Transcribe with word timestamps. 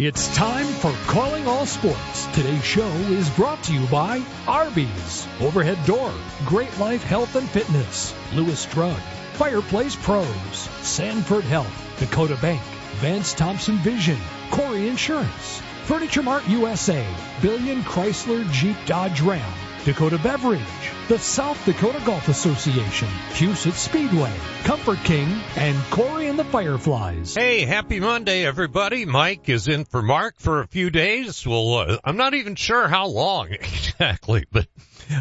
It's 0.00 0.32
time 0.36 0.66
for 0.66 0.92
Calling 1.08 1.48
All 1.48 1.66
Sports. 1.66 2.26
Today's 2.26 2.64
show 2.64 2.86
is 3.10 3.28
brought 3.30 3.60
to 3.64 3.74
you 3.74 3.84
by 3.88 4.22
Arby's, 4.46 5.26
Overhead 5.40 5.84
Door, 5.86 6.14
Great 6.46 6.78
Life 6.78 7.02
Health 7.02 7.34
and 7.34 7.48
Fitness, 7.50 8.14
Lewis 8.32 8.64
Drug, 8.66 8.96
Fireplace 9.32 9.96
Pros, 9.96 10.68
Sanford 10.82 11.42
Health, 11.42 11.98
Dakota 11.98 12.38
Bank, 12.40 12.62
Vance 13.00 13.34
Thompson 13.34 13.74
Vision, 13.78 14.18
Kouri 14.50 14.86
Insurance, 14.86 15.60
Furniture 15.86 16.22
Mart 16.22 16.46
USA, 16.46 17.04
Billion 17.42 17.82
Chrysler 17.82 18.48
Jeep 18.52 18.76
Dodge 18.86 19.20
Ram, 19.20 19.52
Dakota 19.84 20.18
Beverage, 20.18 20.60
the 21.08 21.18
South 21.18 21.64
Dakota 21.64 22.02
Golf 22.04 22.28
Association, 22.28 23.08
Huset 23.30 23.72
Speedway, 23.72 24.32
Comfort 24.64 24.98
King, 25.04 25.40
and 25.56 25.76
Corey 25.90 26.28
and 26.28 26.38
the 26.38 26.44
Fireflies. 26.44 27.34
Hey, 27.34 27.62
happy 27.64 28.00
Monday, 28.00 28.44
everybody. 28.44 29.04
Mike 29.04 29.48
is 29.48 29.68
in 29.68 29.84
for 29.84 30.02
Mark 30.02 30.34
for 30.38 30.60
a 30.60 30.66
few 30.66 30.90
days. 30.90 31.46
Well, 31.46 31.74
uh, 31.74 31.98
I'm 32.04 32.16
not 32.16 32.34
even 32.34 32.54
sure 32.54 32.88
how 32.88 33.06
long 33.06 33.48
exactly, 33.52 34.44
but 34.50 34.66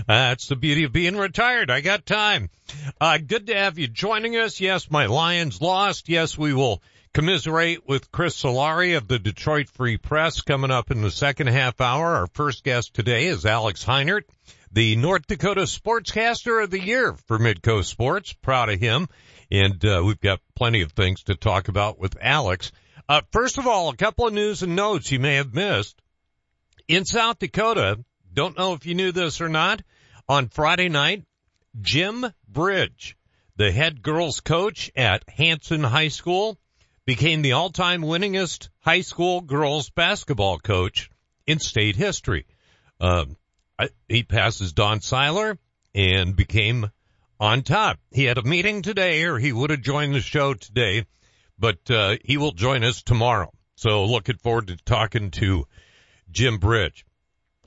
that's 0.07 0.47
the 0.47 0.55
beauty 0.55 0.83
of 0.83 0.91
being 0.91 1.15
retired. 1.15 1.71
I 1.71 1.81
got 1.81 2.05
time. 2.05 2.49
Uh, 2.99 3.19
good 3.19 3.47
to 3.47 3.55
have 3.55 3.79
you 3.79 3.87
joining 3.87 4.35
us. 4.35 4.59
Yes, 4.59 4.91
my 4.91 5.05
Lions 5.05 5.61
lost. 5.61 6.09
Yes, 6.09 6.37
we 6.37 6.53
will 6.53 6.81
commiserate 7.17 7.87
with 7.87 8.11
Chris 8.11 8.39
Solari 8.39 8.95
of 8.95 9.07
the 9.07 9.17
Detroit 9.17 9.69
Free 9.69 9.97
Press 9.97 10.41
coming 10.41 10.69
up 10.69 10.91
in 10.91 11.01
the 11.01 11.09
second 11.09 11.47
half 11.47 11.81
hour. 11.81 12.13
Our 12.13 12.27
first 12.27 12.63
guest 12.63 12.93
today 12.93 13.25
is 13.25 13.43
Alex 13.43 13.83
Heinert 13.83 14.21
the 14.71 14.95
North 14.97 15.25
Dakota 15.25 15.61
Sportscaster 15.61 16.63
of 16.63 16.69
the 16.69 16.79
Year 16.79 17.15
for 17.25 17.39
Midco 17.39 17.83
Sports. 17.83 18.33
Proud 18.33 18.69
of 18.69 18.79
him. 18.79 19.07
And 19.49 19.83
uh, 19.83 20.03
we've 20.05 20.21
got 20.21 20.41
plenty 20.55 20.83
of 20.83 20.91
things 20.91 21.23
to 21.23 21.33
talk 21.33 21.69
about 21.69 21.97
with 21.97 22.15
Alex. 22.21 22.71
Uh, 23.09 23.21
first 23.31 23.57
of 23.57 23.65
all, 23.65 23.89
a 23.89 23.97
couple 23.97 24.27
of 24.27 24.33
news 24.33 24.61
and 24.61 24.75
notes 24.75 25.11
you 25.11 25.19
may 25.19 25.37
have 25.37 25.55
missed. 25.55 25.99
In 26.87 27.03
South 27.03 27.39
Dakota, 27.39 27.97
don't 28.31 28.59
know 28.59 28.73
if 28.73 28.85
you 28.85 28.93
knew 28.93 29.11
this 29.11 29.41
or 29.41 29.49
not, 29.49 29.81
on 30.29 30.49
Friday 30.49 30.89
night, 30.89 31.23
Jim 31.81 32.27
Bridge, 32.47 33.17
the 33.55 33.71
head 33.71 34.03
girls 34.03 34.39
coach 34.39 34.91
at 34.95 35.27
Hanson 35.27 35.81
High 35.81 36.09
School, 36.09 36.59
became 37.07 37.41
the 37.41 37.53
all-time 37.53 38.01
winningest 38.01 38.67
high 38.81 38.99
school 38.99 39.39
girls 39.39 39.89
basketball 39.89 40.59
coach 40.59 41.09
in 41.47 41.57
state 41.57 41.95
history. 41.95 42.45
Um, 42.99 43.37
he 44.09 44.23
passes 44.23 44.73
Don 44.73 44.99
Seiler 44.99 45.57
and 45.95 46.35
became 46.35 46.91
on 47.39 47.61
top. 47.61 47.97
He 48.11 48.25
had 48.25 48.37
a 48.37 48.43
meeting 48.43 48.81
today 48.81 49.23
or 49.23 49.39
he 49.39 49.53
would 49.53 49.69
have 49.69 49.81
joined 49.81 50.15
the 50.15 50.19
show 50.19 50.53
today, 50.53 51.05
but 51.57 51.79
uh, 51.89 52.17
he 52.25 52.35
will 52.35 52.51
join 52.51 52.83
us 52.83 53.01
tomorrow. 53.03 53.53
So 53.75 54.03
looking 54.03 54.35
forward 54.35 54.67
to 54.67 54.75
talking 54.75 55.31
to 55.31 55.65
Jim 56.29 56.57
Bridge. 56.57 57.05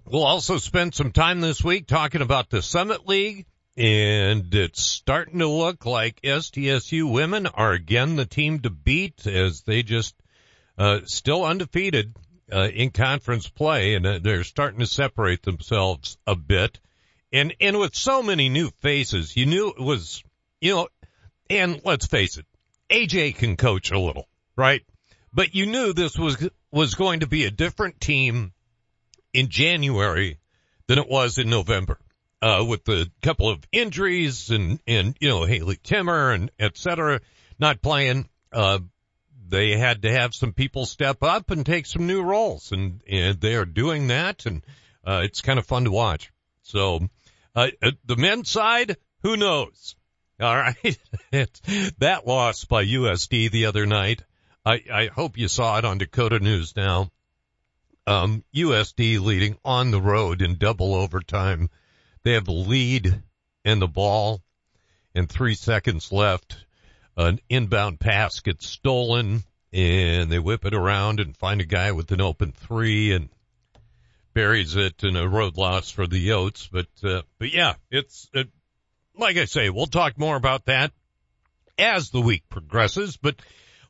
We'll 0.05 0.23
also 0.23 0.59
spend 0.59 0.95
some 0.95 1.13
time 1.13 1.41
this 1.41 1.65
week 1.65 1.87
talking 1.87 2.21
about 2.21 2.51
the 2.51 2.61
Summit 2.61 3.09
League 3.09 3.47
and 3.77 4.55
it's 4.55 4.83
starting 4.83 5.39
to 5.39 5.49
look 5.49 5.87
like 5.87 6.21
SDSU 6.23 7.11
women 7.11 7.47
are 7.47 7.73
again 7.73 8.17
the 8.17 8.27
team 8.27 8.61
to 8.61 8.71
beat 8.71 9.27
as 9.27 9.63
they 9.63 9.83
just 9.83 10.15
uh, 10.77 11.01
still 11.05 11.45
undefeated 11.45 12.15
uh, 12.53 12.69
in 12.73 12.91
conference 12.91 13.49
play, 13.49 13.95
and 13.95 14.07
uh, 14.07 14.19
they're 14.23 14.45
starting 14.45 14.81
to 14.81 14.87
separate 14.87 15.43
themselves 15.43 16.19
a 16.27 16.35
bit. 16.35 16.81
And 17.33 17.55
and 17.61 17.79
with 17.79 17.95
so 17.95 18.23
many 18.23 18.49
new 18.49 18.71
faces, 18.81 19.37
you 19.37 19.47
knew 19.47 19.69
it 19.69 19.81
was, 19.81 20.25
you 20.61 20.75
know, 20.75 20.89
and 21.49 21.81
let's 21.85 22.07
face 22.07 22.39
it, 22.39 22.47
AJ 22.91 23.37
can 23.37 23.57
coach 23.57 23.93
a 23.93 23.99
little, 23.99 24.27
right? 24.57 24.83
But 25.33 25.55
you 25.55 25.67
knew 25.67 25.93
this 25.93 26.19
was 26.19 26.49
was 26.73 26.95
going 26.95 27.21
to 27.21 27.29
be 27.29 27.45
a 27.45 27.51
different 27.51 28.01
team 28.01 28.53
in 29.33 29.49
January 29.49 30.39
than 30.89 30.99
it 30.99 31.09
was 31.09 31.39
in 31.39 31.51
November. 31.51 31.99
Uh, 32.43 32.65
with 32.67 32.85
the 32.85 33.11
couple 33.21 33.51
of 33.51 33.63
injuries 33.71 34.49
and, 34.51 34.81
and, 34.87 35.15
you 35.21 35.29
know, 35.29 35.45
Haleigh 35.45 35.83
Timmer 35.83 36.33
and 36.33 36.51
et 36.59 36.79
cetera 36.79 37.21
not 37.59 37.83
playing, 37.83 38.31
uh, 38.51 38.79
they 39.47 39.77
had 39.77 40.03
to 40.03 40.13
have 40.13 40.35
some 40.35 40.55
people 40.55 40.87
step 40.87 41.23
up 41.23 41.51
and 41.51 41.67
take 41.67 41.85
some 41.85 42.07
new 42.07 42.23
roles 42.23 42.73
and, 42.73 43.03
and 43.07 43.39
they 43.41 43.57
are 43.57 43.67
doing 43.67 44.07
that 44.07 44.47
and, 44.47 44.65
uh, 45.05 45.21
it's 45.23 45.43
kind 45.43 45.59
of 45.59 45.67
fun 45.67 45.85
to 45.85 45.91
watch. 45.91 46.33
So, 46.63 47.01
uh, 47.55 47.69
uh 47.83 47.91
the 48.07 48.17
men's 48.17 48.49
side, 48.49 48.97
who 49.23 49.37
knows? 49.37 49.95
All 50.41 50.57
right. 50.57 50.99
that 51.99 52.27
loss 52.27 52.65
by 52.65 52.85
USD 52.87 53.51
the 53.51 53.67
other 53.67 53.85
night. 53.85 54.23
I, 54.65 54.83
I 54.93 55.07
hope 55.07 55.37
you 55.37 55.49
saw 55.49 55.79
it 55.79 55.85
on 55.85 55.99
Dakota 55.99 56.39
News 56.39 56.75
now. 56.77 57.11
Um, 58.07 58.45
USD 58.55 59.21
leading 59.21 59.59
on 59.65 59.91
the 59.91 60.01
road 60.01 60.43
in 60.43 60.57
double 60.57 60.95
overtime. 60.95 61.69
They 62.23 62.33
have 62.33 62.45
the 62.45 62.53
lead 62.53 63.23
and 63.65 63.81
the 63.81 63.89
ball 63.89 64.43
and 65.15 65.29
three 65.29 65.55
seconds 65.55 66.13
left 66.13 66.65
an 67.17 67.41
inbound 67.49 68.01
pass 68.01 68.41
gets 68.41 68.67
stolen 68.67 69.43
and 69.73 70.31
they 70.31 70.39
whip 70.39 70.65
it 70.65 70.75
around 70.75 71.21
and 71.21 71.37
find 71.37 71.61
a 71.61 71.67
guy 71.67 71.93
with 71.93 72.11
an 72.13 72.21
open 72.21 72.53
three 72.53 73.13
and 73.13 73.29
buries 74.33 74.77
it 74.77 75.03
in 75.05 75.17
a 75.17 75.29
road 75.29 75.57
loss 75.57 75.91
for 75.91 76.07
the 76.07 76.29
Yotes. 76.29 76.69
But, 76.71 76.87
uh, 77.05 77.23
but 77.39 77.53
yeah, 77.53 77.75
it's, 77.91 78.29
it, 78.33 78.49
like 79.17 79.37
I 79.37 79.45
say, 79.45 79.71
we'll 79.71 79.87
talk 79.87 80.19
more 80.19 80.37
about 80.37 80.67
that 80.67 80.93
as 81.79 82.11
the 82.11 82.21
week 82.21 82.45
progresses, 82.49 83.17
but 83.17 83.37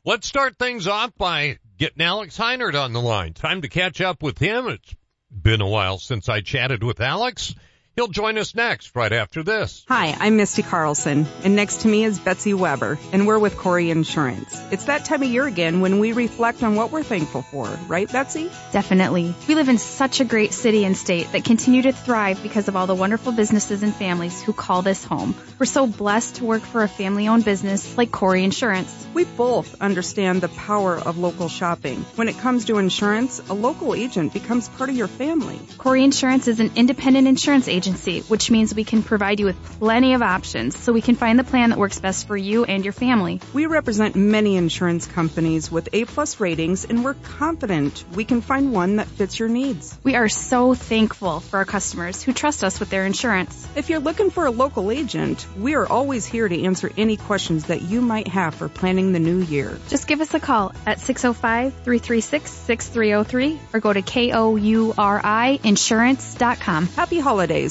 let's 0.05 0.27
start 0.27 0.57
things 0.57 0.87
off 0.87 1.15
by 1.17 1.57
getting 1.77 2.01
Alex 2.01 2.37
Heinert 2.37 2.75
on 2.75 2.93
the 2.93 3.01
line. 3.01 3.33
Time 3.33 3.61
to 3.61 3.69
catch 3.69 4.01
up 4.01 4.21
with 4.21 4.37
him. 4.37 4.67
It's 4.67 4.95
been 5.31 5.61
a 5.61 5.67
while 5.67 5.97
since 5.97 6.29
I 6.29 6.41
chatted 6.41 6.83
with 6.83 7.01
Alex. 7.01 7.55
He'll 7.97 8.07
join 8.07 8.37
us 8.37 8.55
next, 8.55 8.95
right 8.95 9.11
after 9.11 9.43
this. 9.43 9.83
Hi, 9.89 10.15
I'm 10.17 10.37
Misty 10.37 10.63
Carlson, 10.63 11.27
and 11.43 11.57
next 11.57 11.81
to 11.81 11.89
me 11.89 12.05
is 12.05 12.19
Betsy 12.19 12.53
Weber, 12.53 12.97
and 13.11 13.27
we're 13.27 13.37
with 13.37 13.57
Kouri 13.57 13.89
Insurance. 13.89 14.57
It's 14.71 14.85
that 14.85 15.03
time 15.03 15.23
of 15.23 15.27
year 15.27 15.45
again 15.45 15.81
when 15.81 15.99
we 15.99 16.13
reflect 16.13 16.63
on 16.63 16.75
what 16.75 16.93
we're 16.93 17.03
thankful 17.03 17.41
for, 17.41 17.67
right, 17.89 18.09
Betsy? 18.09 18.49
Definitely. 18.71 19.35
We 19.45 19.55
live 19.55 19.67
in 19.67 19.77
such 19.77 20.21
a 20.21 20.23
great 20.23 20.53
city 20.53 20.85
and 20.85 20.95
state 20.95 21.33
that 21.33 21.43
continue 21.43 21.81
to 21.81 21.91
thrive 21.91 22.41
because 22.41 22.69
of 22.69 22.77
all 22.77 22.87
the 22.87 22.95
wonderful 22.95 23.33
businesses 23.33 23.83
and 23.83 23.93
families 23.93 24.41
who 24.41 24.53
call 24.53 24.81
this 24.83 25.03
home. 25.03 25.35
We're 25.59 25.65
so 25.65 25.85
blessed 25.85 26.35
to 26.35 26.45
work 26.45 26.61
for 26.61 26.83
a 26.83 26.87
family 26.87 27.27
owned 27.27 27.43
business 27.43 27.97
like 27.97 28.09
Kouri 28.09 28.45
Insurance. 28.45 29.05
We 29.13 29.25
both 29.25 29.81
understand 29.81 30.39
the 30.39 30.47
power 30.47 30.97
of 30.97 31.17
local 31.17 31.49
shopping. 31.49 32.05
When 32.15 32.29
it 32.29 32.37
comes 32.37 32.63
to 32.65 32.77
insurance, 32.77 33.41
a 33.49 33.53
local 33.53 33.93
agent 33.93 34.31
becomes 34.31 34.69
part 34.69 34.89
of 34.89 34.95
your 34.95 35.09
family. 35.09 35.57
Kouri 35.77 36.05
Insurance 36.05 36.47
is 36.47 36.61
an 36.61 36.71
independent 36.77 37.27
insurance 37.27 37.67
agent 37.67 37.80
agency, 37.81 38.21
which 38.21 38.49
means 38.51 38.75
we 38.75 38.83
can 38.83 39.01
provide 39.01 39.39
you 39.39 39.47
with 39.47 39.55
plenty 39.79 40.13
of 40.13 40.21
options 40.21 40.77
so 40.77 40.93
we 40.93 41.01
can 41.01 41.15
find 41.15 41.39
the 41.39 41.43
plan 41.43 41.71
that 41.71 41.79
works 41.79 41.99
best 41.99 42.27
for 42.27 42.37
you 42.37 42.63
and 42.63 42.85
your 42.85 42.93
family. 42.93 43.41
We 43.53 43.65
represent 43.65 44.15
many 44.15 44.55
insurance 44.55 45.07
companies 45.07 45.71
with 45.71 45.89
A 45.91 46.05
plus 46.05 46.39
ratings 46.39 46.85
and 46.85 47.03
we're 47.03 47.15
confident 47.15 48.05
we 48.13 48.23
can 48.23 48.41
find 48.41 48.71
one 48.71 48.97
that 48.97 49.07
fits 49.07 49.39
your 49.39 49.49
needs. 49.49 49.97
We 50.03 50.13
are 50.13 50.29
so 50.29 50.75
thankful 50.75 51.39
for 51.39 51.57
our 51.57 51.65
customers 51.65 52.21
who 52.21 52.33
trust 52.33 52.63
us 52.63 52.79
with 52.79 52.91
their 52.91 53.07
insurance. 53.07 53.67
If 53.75 53.89
you're 53.89 53.99
looking 53.99 54.29
for 54.29 54.45
a 54.45 54.51
local 54.51 54.91
agent, 54.91 55.47
we 55.57 55.73
are 55.73 55.87
always 55.87 56.27
here 56.27 56.47
to 56.47 56.63
answer 56.63 56.91
any 56.95 57.17
questions 57.17 57.65
that 57.65 57.81
you 57.81 58.01
might 58.01 58.27
have 58.27 58.53
for 58.53 58.69
planning 58.69 59.11
the 59.11 59.19
new 59.19 59.39
year. 59.39 59.79
Just 59.89 60.07
give 60.07 60.21
us 60.21 60.31
a 60.35 60.39
call 60.39 60.71
at 60.85 60.99
605-336-6303 60.99 63.57
or 63.73 63.79
go 63.79 63.91
to 63.91 64.03
K-O-U-R-I 64.03 65.59
insurance.com. 65.63 66.85
Happy 66.87 67.19
holidays 67.19 67.70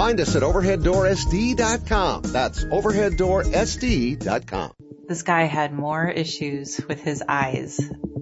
Find 0.00 0.16
us 0.18 0.34
at 0.34 0.42
overheaddoorsd.com. 0.42 2.22
That's 2.22 2.64
overheaddoorsd.com. 2.64 4.72
This 5.06 5.22
guy 5.22 5.44
had 5.44 5.74
more 5.74 6.08
issues 6.08 6.80
with 6.88 7.02
his 7.02 7.22
eyes. 7.28 7.78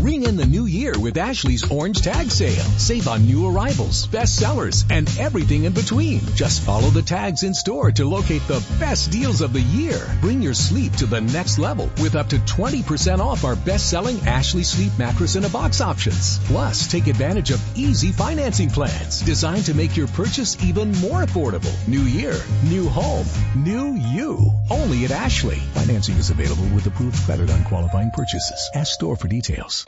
Ring 0.00 0.22
in 0.22 0.36
the 0.36 0.46
new 0.46 0.66
year 0.66 0.94
with 0.96 1.16
Ashley's 1.16 1.68
Orange 1.68 2.02
Tag 2.02 2.30
Sale. 2.30 2.70
Save 2.78 3.08
on 3.08 3.26
new 3.26 3.48
arrivals, 3.48 4.06
best 4.06 4.36
sellers, 4.36 4.84
and 4.90 5.10
everything 5.18 5.64
in 5.64 5.72
between. 5.72 6.20
Just 6.36 6.62
follow 6.62 6.90
the 6.90 7.02
tags 7.02 7.42
in 7.42 7.52
store 7.52 7.90
to 7.90 8.08
locate 8.08 8.46
the 8.46 8.64
best 8.78 9.10
deals 9.10 9.40
of 9.40 9.52
the 9.52 9.60
year. 9.60 10.00
Bring 10.20 10.40
your 10.40 10.54
sleep 10.54 10.92
to 10.96 11.06
the 11.06 11.20
next 11.20 11.58
level 11.58 11.90
with 12.00 12.14
up 12.14 12.28
to 12.28 12.38
20% 12.38 13.18
off 13.18 13.44
our 13.44 13.56
best-selling 13.56 14.20
Ashley 14.20 14.62
Sleep 14.62 14.92
Mattress 14.98 15.34
in 15.34 15.44
a 15.44 15.48
Box 15.48 15.80
options. 15.80 16.38
Plus, 16.44 16.86
take 16.86 17.08
advantage 17.08 17.50
of 17.50 17.60
easy 17.76 18.12
financing 18.12 18.70
plans 18.70 19.20
designed 19.22 19.64
to 19.64 19.74
make 19.74 19.96
your 19.96 20.06
purchase 20.08 20.62
even 20.62 20.92
more 21.00 21.24
affordable. 21.24 21.74
New 21.88 22.02
year, 22.02 22.36
new 22.62 22.88
home, 22.88 23.26
new 23.56 23.94
you. 23.94 24.52
Only 24.70 25.06
at 25.06 25.10
Ashley. 25.10 25.58
Financing 25.74 26.14
is 26.16 26.30
available 26.30 26.68
with 26.72 26.86
approved 26.86 27.16
credit 27.24 27.50
on 27.50 27.64
qualifying 27.64 28.12
purchases. 28.12 28.70
Ask 28.74 28.92
store 28.92 29.16
for 29.16 29.26
details. 29.26 29.87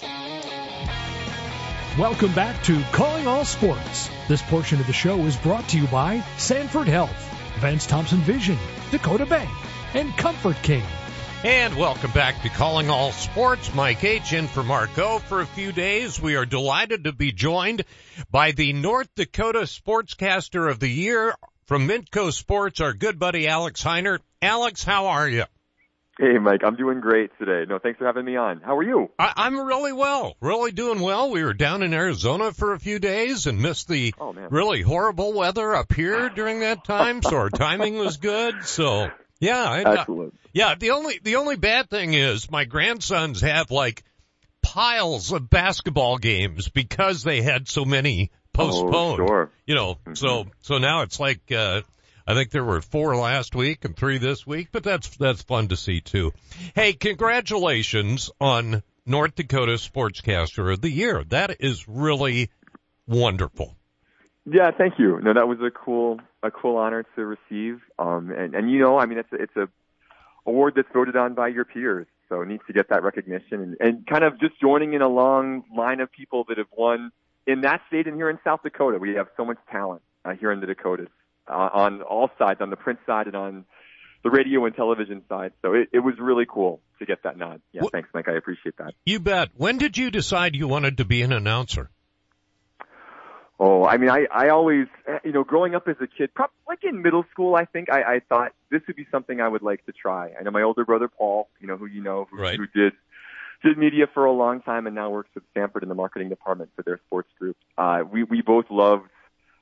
Welcome 1.99 2.33
back 2.33 2.63
to 2.65 2.83
Calling 2.93 3.27
All 3.27 3.45
Sports. 3.45 4.09
This 4.29 4.41
portion 4.43 4.81
of 4.81 4.87
the 4.87 4.93
show 4.93 5.19
is 5.27 5.37
brought 5.37 5.69
to 5.71 5.79
you 5.79 5.87
by 5.89 6.25
Sanford 6.39 6.89
Health, 6.89 7.15
Vance 7.59 7.87
Thompson 7.87 8.21
Vision, 8.21 8.57
Dakota 8.91 9.27
Bank, 9.27 9.51
and 9.93 10.17
Comfort 10.17 10.57
King. 10.63 10.85
And 11.45 11.77
welcome 11.77 12.13
back 12.13 12.41
to 12.43 12.49
Calling 12.49 12.91
All 12.91 13.13
Sports. 13.13 13.75
Mike 13.75 14.05
H. 14.05 14.33
in 14.33 14.47
for 14.47 14.63
Marco 14.63 15.19
for 15.19 15.41
a 15.41 15.47
few 15.47 15.73
days. 15.73 16.21
We 16.21 16.37
are 16.37 16.47
delighted 16.47 17.05
to 17.05 17.13
be 17.13 17.33
joined 17.33 17.85
by 18.31 18.53
the 18.53 18.73
North 18.73 19.09
Dakota 19.17 19.61
Sportscaster 19.61 20.71
of 20.71 20.81
the 20.81 20.89
Year 20.89 21.35
from 21.67 21.89
Midco 21.89 22.33
Sports, 22.33 22.81
our 22.81 22.93
good 22.93 23.19
buddy 23.19 23.49
Alex 23.49 23.83
Heinert. 23.83 24.21
Alex, 24.41 24.85
how 24.85 25.09
are 25.09 25.29
you? 25.29 25.45
Hey, 26.21 26.37
Mike, 26.37 26.61
I'm 26.63 26.77
doing 26.77 27.01
great 27.01 27.31
today. 27.39 27.65
No, 27.67 27.79
thanks 27.79 27.99
for 27.99 28.05
having 28.05 28.27
me 28.27 28.37
on. 28.37 28.61
How 28.61 28.77
are 28.77 28.83
you? 28.83 29.09
I, 29.19 29.33
I'm 29.37 29.59
really 29.59 29.95
well, 29.95 30.37
really 30.43 30.71
doing 30.71 31.01
well. 31.01 31.31
We 31.31 31.43
were 31.43 31.55
down 31.55 31.83
in 31.83 31.95
Arizona 31.95 32.53
for 32.53 32.75
a 32.75 32.79
few 32.79 32.99
days 32.99 33.47
and 33.47 33.63
missed 33.63 33.89
the 33.89 34.13
oh, 34.21 34.35
really 34.51 34.83
horrible 34.83 35.33
weather 35.33 35.75
up 35.75 35.95
here 35.95 36.29
during 36.29 36.61
that 36.61 36.85
time, 36.85 37.23
so 37.23 37.35
our 37.37 37.49
timing 37.49 37.97
was 37.97 38.19
good. 38.19 38.65
So 38.65 39.11
yeah, 39.39 39.65
I, 39.65 39.99
excellent. 39.99 40.35
yeah, 40.53 40.75
the 40.75 40.91
only 40.91 41.19
the 41.23 41.37
only 41.37 41.57
bad 41.57 41.89
thing 41.89 42.13
is 42.13 42.51
my 42.51 42.67
grandsons 42.67 43.41
have 43.41 43.71
like 43.71 44.05
piles 44.61 45.33
of 45.33 45.49
basketball 45.49 46.19
games 46.19 46.69
because 46.69 47.23
they 47.23 47.41
had 47.41 47.67
so 47.67 47.87
many 47.87 48.31
postponed. 48.53 49.23
Oh, 49.23 49.27
sure. 49.27 49.51
You 49.67 49.75
know, 49.75 49.95
mm-hmm. 49.95 50.15
so 50.17 50.49
so 50.61 50.77
now 50.77 51.01
it's 51.01 51.19
like 51.19 51.51
uh 51.51 51.81
I 52.31 52.35
think 52.35 52.53
there 52.53 52.65
were 52.65 52.81
four 52.81 53.17
last 53.17 53.57
week 53.57 53.85
and 53.85 53.97
three 53.97 54.19
this 54.19 54.47
week, 54.47 54.69
but 54.71 54.85
that's 54.85 55.17
that's 55.17 55.43
fun 55.43 55.67
to 55.69 55.77
see 55.77 56.01
too. 56.01 56.33
Hey, 56.77 56.93
congratulations 56.93 58.31
on 58.41 58.85
North 59.05 59.35
Dakota 59.35 59.73
Sportscaster 59.73 60.73
of 60.73 60.81
the 60.81 60.91
Year. 60.91 61.25
That 61.25 61.57
is 61.59 61.89
really 61.89 62.51
wonderful. 63.09 63.75
Yeah, 64.47 64.71
thank 64.71 64.95
you. 64.97 65.19
No, 65.21 65.35
that 65.35 65.49
was 65.49 65.59
a 65.61 65.73
cool 65.73 66.21
a 66.45 66.53
cool 66.53 66.77
honor 66.77 67.05
to 67.17 67.27
receive. 67.27 67.81
Um, 67.99 68.31
and 68.31 68.55
and 68.55 68.71
you 68.71 68.79
know, 68.79 68.97
I 68.97 69.07
mean, 69.07 69.19
it's 69.19 69.33
a, 69.33 69.43
it's 69.43 69.57
a 69.57 69.69
award 70.47 70.75
that's 70.77 70.89
voted 70.93 71.17
on 71.17 71.35
by 71.35 71.49
your 71.49 71.65
peers, 71.65 72.07
so 72.29 72.43
it 72.43 72.47
needs 72.47 72.63
to 72.69 72.73
get 72.73 72.91
that 72.91 73.03
recognition 73.03 73.61
and, 73.61 73.77
and 73.81 74.07
kind 74.07 74.23
of 74.23 74.39
just 74.39 74.53
joining 74.61 74.93
in 74.93 75.03
a 75.03 75.09
long 75.09 75.65
line 75.77 75.99
of 75.99 76.13
people 76.13 76.45
that 76.49 76.59
have 76.59 76.71
won 76.71 77.11
in 77.45 77.63
that 77.63 77.81
state 77.89 78.07
and 78.07 78.15
here 78.15 78.31
in 78.31 78.39
South 78.45 78.63
Dakota. 78.63 78.99
We 78.99 79.15
have 79.15 79.27
so 79.37 79.45
much 79.45 79.59
talent 79.69 80.03
uh, 80.25 80.35
here 80.35 80.53
in 80.53 80.61
the 80.61 80.67
Dakotas 80.67 81.09
uh, 81.49 81.69
on 81.73 82.03
all 82.03 82.31
sides, 82.39 82.61
on 82.61 82.71
the 82.71 82.77
print 82.77 82.99
side 83.07 83.27
and 83.27 83.37
on 83.37 83.65
the 84.23 84.31
radio 84.31 84.65
and 84.67 84.75
television 84.75 85.23
side. 85.29 85.53
So 85.63 85.75
it, 85.75 85.89
it 85.93 86.01
was 86.01 86.15
really 86.19 86.47
cool 86.49 86.81
to 86.99 87.07
get 87.07 87.23
that 87.23 87.39
nod. 87.39 87.61
Yeah, 87.73 87.83
thanks, 87.91 88.09
Mike. 88.13 88.29
I 88.29 88.37
appreciate 88.37 88.77
that. 88.79 88.95
You 89.07 89.21
bet. 89.21 89.51
When 89.57 89.79
did 89.79 89.97
you 89.97 90.11
decide 90.11 90.55
you 90.55 90.69
wanted 90.69 90.99
to 90.99 91.05
be 91.05 91.23
an 91.23 91.33
announcer? 91.33 91.91
Oh, 93.63 93.85
I 93.85 93.99
mean, 93.99 94.09
I, 94.09 94.27
I 94.33 94.49
always, 94.49 94.87
you 95.23 95.33
know, 95.33 95.45
growing 95.45 95.75
up 95.75 95.87
as 95.87 95.97
a 96.01 96.07
kid, 96.07 96.33
probably 96.33 96.55
like 96.67 96.83
in 96.83 97.03
middle 97.03 97.27
school, 97.31 97.55
I 97.55 97.67
think 97.67 97.91
I, 97.93 98.15
I 98.15 98.21
thought 98.27 98.53
this 98.71 98.81
would 98.87 98.97
be 98.97 99.07
something 99.11 99.39
I 99.39 99.49
would 99.49 99.61
like 99.61 99.85
to 99.85 99.93
try. 99.93 100.33
I 100.39 100.43
know 100.43 100.51
my 100.51 100.63
older 100.63 100.87
brother 100.87 101.09
Paul, 101.09 101.49
you 101.61 101.67
know, 101.67 101.77
who 101.77 101.85
you 101.85 102.03
know, 102.03 102.27
who, 102.31 102.39
right. 102.39 102.59
who 102.59 102.67
did 102.67 102.95
did 103.63 103.77
media 103.77 104.07
for 104.15 104.25
a 104.25 104.33
long 104.33 104.63
time 104.63 104.87
and 104.87 104.95
now 104.95 105.11
works 105.11 105.29
with 105.35 105.45
Sanford 105.53 105.83
in 105.83 105.91
the 105.91 105.95
marketing 105.95 106.31
department 106.31 106.71
for 106.75 106.83
their 106.83 106.99
sports 107.07 107.29
group. 107.39 107.57
Uh, 107.77 108.01
we 108.11 108.23
we 108.23 108.41
both 108.41 108.65
loved 108.71 109.11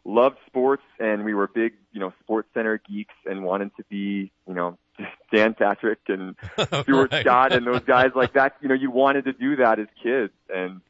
loved 0.08 0.38
sports 0.46 0.82
and 0.98 1.22
we 1.22 1.34
were 1.34 1.46
big, 1.46 1.74
you 1.92 2.00
know, 2.00 2.12
sports 2.22 2.48
center 2.54 2.80
geeks 2.88 3.14
and 3.26 3.44
wanted 3.44 3.70
to 3.76 3.84
be, 3.90 4.32
you 4.46 4.54
know, 4.54 4.78
Dan 5.34 5.54
Patrick 5.54 6.00
and 6.08 6.34
Stuart 6.82 7.12
right. 7.12 7.20
Scott 7.20 7.52
and 7.52 7.66
those 7.66 7.84
guys 7.84 8.10
like 8.16 8.32
that. 8.32 8.56
You 8.62 8.68
know, 8.68 8.74
you 8.74 8.90
wanted 8.90 9.26
to 9.26 9.34
do 9.34 9.56
that 9.56 9.78
as 9.78 9.86
kids 10.02 10.32
and 10.48 10.80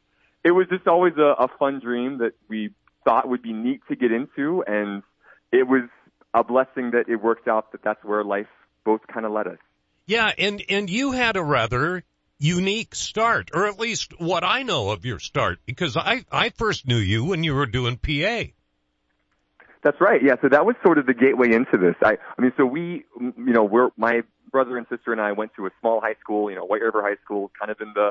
it 0.45 0.53
was 0.53 0.69
just 0.71 0.87
always 0.87 1.15
a, 1.19 1.35
a 1.45 1.49
fun 1.59 1.81
dream 1.81 2.19
that 2.19 2.35
we 2.49 2.71
thought 3.05 3.29
would 3.29 3.43
be 3.43 3.53
neat 3.53 3.81
to 3.89 3.97
get 3.97 4.13
into 4.13 4.63
and 4.67 5.03
it 5.51 5.67
was 5.67 5.89
a 6.33 6.45
blessing 6.45 6.93
that 6.93 7.09
it 7.09 7.17
worked 7.17 7.49
out 7.49 7.73
that 7.73 7.83
that's 7.83 8.03
where 8.05 8.23
life 8.23 8.47
both 8.85 9.01
kind 9.13 9.27
of 9.27 9.33
led 9.33 9.49
us. 9.49 9.59
Yeah, 10.07 10.33
and 10.39 10.63
and 10.71 10.89
you 10.89 11.13
had 11.13 11.37
a 11.37 11.43
rather 11.43 12.05
unique 12.39 12.95
start, 12.95 13.51
or 13.53 13.67
at 13.67 13.79
least 13.79 14.19
what 14.21 14.45
I 14.45 14.63
know 14.63 14.91
of 14.91 15.05
your 15.05 15.19
start, 15.19 15.59
because 15.67 15.97
I 15.97 16.25
I 16.31 16.51
first 16.51 16.87
knew 16.87 16.97
you 16.97 17.25
when 17.25 17.45
you 17.45 17.55
were 17.55 17.67
doing 17.67 17.99
PA. 17.99 18.45
That's 19.89 20.03
right. 20.03 20.23
Yeah. 20.23 20.35
So 20.43 20.51
that 20.51 20.67
was 20.67 20.77
sort 20.85 20.99
of 20.99 21.07
the 21.07 21.15
gateway 21.15 21.51
into 21.51 21.79
this. 21.79 21.95
I, 22.03 22.19
I 22.37 22.43
mean, 22.43 22.53
so 22.59 22.67
we, 22.67 23.07
you 23.19 23.33
know, 23.39 23.65
we're, 23.65 23.89
my 23.97 24.21
brother 24.53 24.77
and 24.77 24.87
sister 24.91 25.13
and 25.13 25.21
I 25.21 25.33
went 25.33 25.55
to 25.57 25.65
a 25.65 25.71
small 25.81 26.03
high 26.03 26.17
school, 26.21 26.51
you 26.51 26.57
know, 26.57 26.67
White 26.67 26.83
River 26.83 27.01
High 27.01 27.17
School, 27.25 27.51
kind 27.59 27.71
of 27.71 27.81
in 27.81 27.95
the 27.95 28.11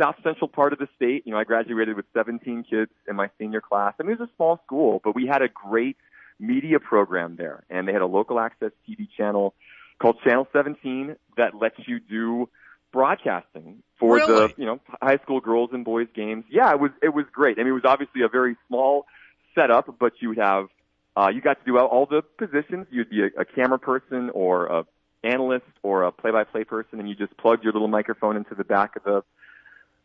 south 0.00 0.16
central 0.24 0.48
part 0.48 0.72
of 0.72 0.80
the 0.80 0.88
state. 0.96 1.22
You 1.24 1.30
know, 1.30 1.38
I 1.38 1.44
graduated 1.44 1.94
with 1.94 2.06
17 2.12 2.64
kids 2.68 2.90
in 3.08 3.14
my 3.14 3.30
senior 3.38 3.60
class. 3.60 3.94
I 4.00 4.02
mean, 4.02 4.14
it 4.14 4.18
was 4.18 4.30
a 4.30 4.36
small 4.36 4.60
school, 4.66 5.00
but 5.04 5.14
we 5.14 5.28
had 5.28 5.42
a 5.42 5.48
great 5.48 5.96
media 6.40 6.80
program 6.80 7.36
there 7.36 7.62
and 7.70 7.86
they 7.86 7.92
had 7.92 8.02
a 8.02 8.06
local 8.06 8.40
access 8.40 8.72
TV 8.88 9.06
channel 9.16 9.54
called 10.00 10.16
Channel 10.24 10.48
17 10.52 11.14
that 11.36 11.54
lets 11.54 11.76
you 11.86 12.00
do 12.00 12.48
broadcasting 12.92 13.84
for 14.00 14.16
really? 14.16 14.48
the, 14.48 14.54
you 14.56 14.66
know, 14.66 14.80
high 15.00 15.18
school 15.18 15.38
girls 15.38 15.70
and 15.72 15.84
boys 15.84 16.08
games. 16.16 16.46
Yeah, 16.50 16.72
it 16.72 16.80
was, 16.80 16.90
it 17.00 17.14
was 17.14 17.26
great. 17.32 17.58
I 17.58 17.62
mean, 17.62 17.68
it 17.68 17.74
was 17.74 17.84
obviously 17.84 18.22
a 18.22 18.28
very 18.28 18.56
small 18.66 19.06
setup, 19.54 20.00
but 20.00 20.14
you 20.18 20.30
would 20.30 20.38
have 20.38 20.66
uh, 21.16 21.28
you 21.34 21.40
got 21.40 21.58
to 21.58 21.64
do 21.64 21.78
all 21.78 22.06
the 22.06 22.22
positions. 22.38 22.86
You'd 22.90 23.10
be 23.10 23.22
a, 23.22 23.40
a 23.40 23.44
camera 23.44 23.78
person 23.78 24.30
or 24.30 24.66
a 24.66 24.86
analyst 25.24 25.66
or 25.82 26.02
a 26.02 26.12
play-by-play 26.12 26.64
person, 26.64 26.98
and 26.98 27.08
you 27.08 27.14
just 27.14 27.36
plugged 27.36 27.62
your 27.64 27.72
little 27.72 27.88
microphone 27.88 28.36
into 28.36 28.54
the 28.54 28.64
back 28.64 28.96
of 28.96 29.04
the 29.04 29.22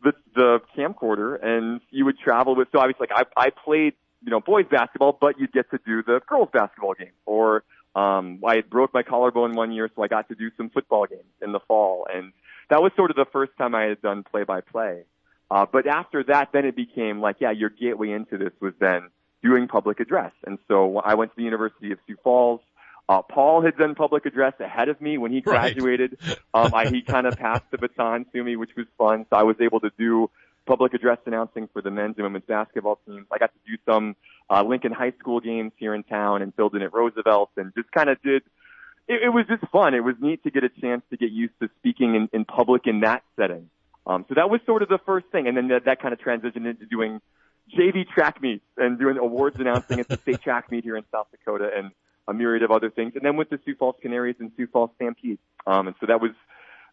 the, 0.00 0.12
the 0.36 0.60
camcorder, 0.76 1.42
and 1.42 1.80
you 1.90 2.04
would 2.04 2.18
travel 2.20 2.54
with. 2.54 2.68
So 2.70 2.78
obviously, 2.78 3.08
like 3.10 3.26
I, 3.36 3.46
I 3.46 3.50
played, 3.50 3.94
you 4.24 4.30
know, 4.30 4.40
boys 4.40 4.66
basketball, 4.70 5.18
but 5.20 5.40
you'd 5.40 5.52
get 5.52 5.68
to 5.72 5.80
do 5.84 6.04
the 6.04 6.20
girls 6.28 6.50
basketball 6.52 6.94
game. 6.94 7.10
Or 7.26 7.64
um, 7.96 8.40
I 8.46 8.60
broke 8.60 8.94
my 8.94 9.02
collarbone 9.02 9.56
one 9.56 9.72
year, 9.72 9.90
so 9.96 10.02
I 10.02 10.06
got 10.06 10.28
to 10.28 10.36
do 10.36 10.50
some 10.56 10.70
football 10.70 11.06
games 11.06 11.34
in 11.42 11.50
the 11.50 11.58
fall, 11.66 12.06
and 12.12 12.32
that 12.70 12.80
was 12.80 12.92
sort 12.94 13.10
of 13.10 13.16
the 13.16 13.26
first 13.32 13.52
time 13.58 13.74
I 13.74 13.84
had 13.84 14.00
done 14.00 14.22
play-by-play. 14.22 15.02
Uh, 15.50 15.66
but 15.72 15.86
after 15.88 16.22
that, 16.24 16.50
then 16.52 16.64
it 16.66 16.76
became 16.76 17.20
like, 17.20 17.36
yeah, 17.40 17.50
your 17.50 17.70
gateway 17.70 18.12
into 18.12 18.38
this 18.38 18.52
was 18.60 18.74
then 18.78 19.08
doing 19.42 19.68
public 19.68 20.00
address. 20.00 20.32
And 20.44 20.58
so 20.68 20.98
I 20.98 21.14
went 21.14 21.32
to 21.32 21.36
the 21.36 21.44
University 21.44 21.92
of 21.92 21.98
Sioux 22.06 22.16
Falls. 22.22 22.60
Uh, 23.08 23.22
Paul 23.22 23.62
had 23.62 23.76
done 23.76 23.94
public 23.94 24.26
address 24.26 24.54
ahead 24.60 24.88
of 24.88 25.00
me 25.00 25.16
when 25.18 25.32
he 25.32 25.40
graduated. 25.50 26.18
Right. 26.26 26.38
um, 26.54 26.74
I, 26.74 26.88
he 26.88 27.02
kind 27.02 27.26
of 27.26 27.36
passed 27.36 27.64
the 27.70 27.78
baton 27.78 28.26
to 28.32 28.42
me, 28.42 28.56
which 28.56 28.70
was 28.76 28.86
fun. 28.98 29.26
So 29.30 29.36
I 29.36 29.44
was 29.44 29.56
able 29.60 29.80
to 29.80 29.90
do 29.98 30.30
public 30.66 30.92
address 30.92 31.18
announcing 31.24 31.68
for 31.72 31.80
the 31.80 31.90
men's 31.90 32.16
and 32.16 32.24
women's 32.24 32.44
basketball 32.44 33.00
teams. 33.06 33.26
I 33.32 33.38
got 33.38 33.50
to 33.52 33.70
do 33.70 33.78
some 33.86 34.14
uh, 34.50 34.62
Lincoln 34.62 34.92
High 34.92 35.12
School 35.18 35.40
games 35.40 35.72
here 35.76 35.94
in 35.94 36.02
town 36.04 36.42
and 36.42 36.54
filled 36.54 36.74
in 36.74 36.82
at 36.82 36.92
Roosevelt 36.92 37.50
and 37.56 37.72
just 37.74 37.90
kind 37.90 38.10
of 38.10 38.20
did. 38.22 38.42
It, 39.08 39.22
it 39.24 39.28
was 39.30 39.46
just 39.48 39.66
fun. 39.72 39.94
It 39.94 40.04
was 40.04 40.16
neat 40.20 40.42
to 40.44 40.50
get 40.50 40.64
a 40.64 40.68
chance 40.68 41.02
to 41.10 41.16
get 41.16 41.32
used 41.32 41.54
to 41.62 41.70
speaking 41.78 42.14
in, 42.14 42.28
in 42.32 42.44
public 42.44 42.86
in 42.86 43.00
that 43.00 43.22
setting. 43.36 43.70
Um, 44.06 44.24
so 44.28 44.34
that 44.36 44.48
was 44.48 44.60
sort 44.64 44.82
of 44.82 44.88
the 44.88 44.98
first 45.04 45.26
thing, 45.32 45.48
and 45.48 45.56
then 45.56 45.68
that, 45.68 45.84
that 45.84 46.00
kind 46.00 46.14
of 46.14 46.20
transitioned 46.20 46.66
into 46.68 46.86
doing 46.86 47.20
JV 47.76 48.06
track 48.08 48.40
meets 48.40 48.64
and 48.76 48.98
doing 48.98 49.18
awards 49.18 49.58
announcing 49.58 50.00
at 50.00 50.08
the 50.08 50.16
state 50.16 50.40
track 50.42 50.70
meet 50.70 50.84
here 50.84 50.96
in 50.96 51.04
South 51.12 51.26
Dakota. 51.30 51.70
And 51.76 51.90
a 52.28 52.34
myriad 52.34 52.62
of 52.62 52.70
other 52.70 52.90
things, 52.90 53.14
and 53.16 53.24
then 53.24 53.36
with 53.36 53.48
the 53.48 53.58
Sioux 53.64 53.74
Falls 53.74 53.96
Canaries 54.02 54.36
and 54.38 54.52
Sioux 54.56 54.66
Falls 54.66 54.90
Stampede. 54.96 55.38
Um, 55.66 55.86
and 55.86 55.96
so 55.98 56.06
that 56.06 56.20
was 56.20 56.32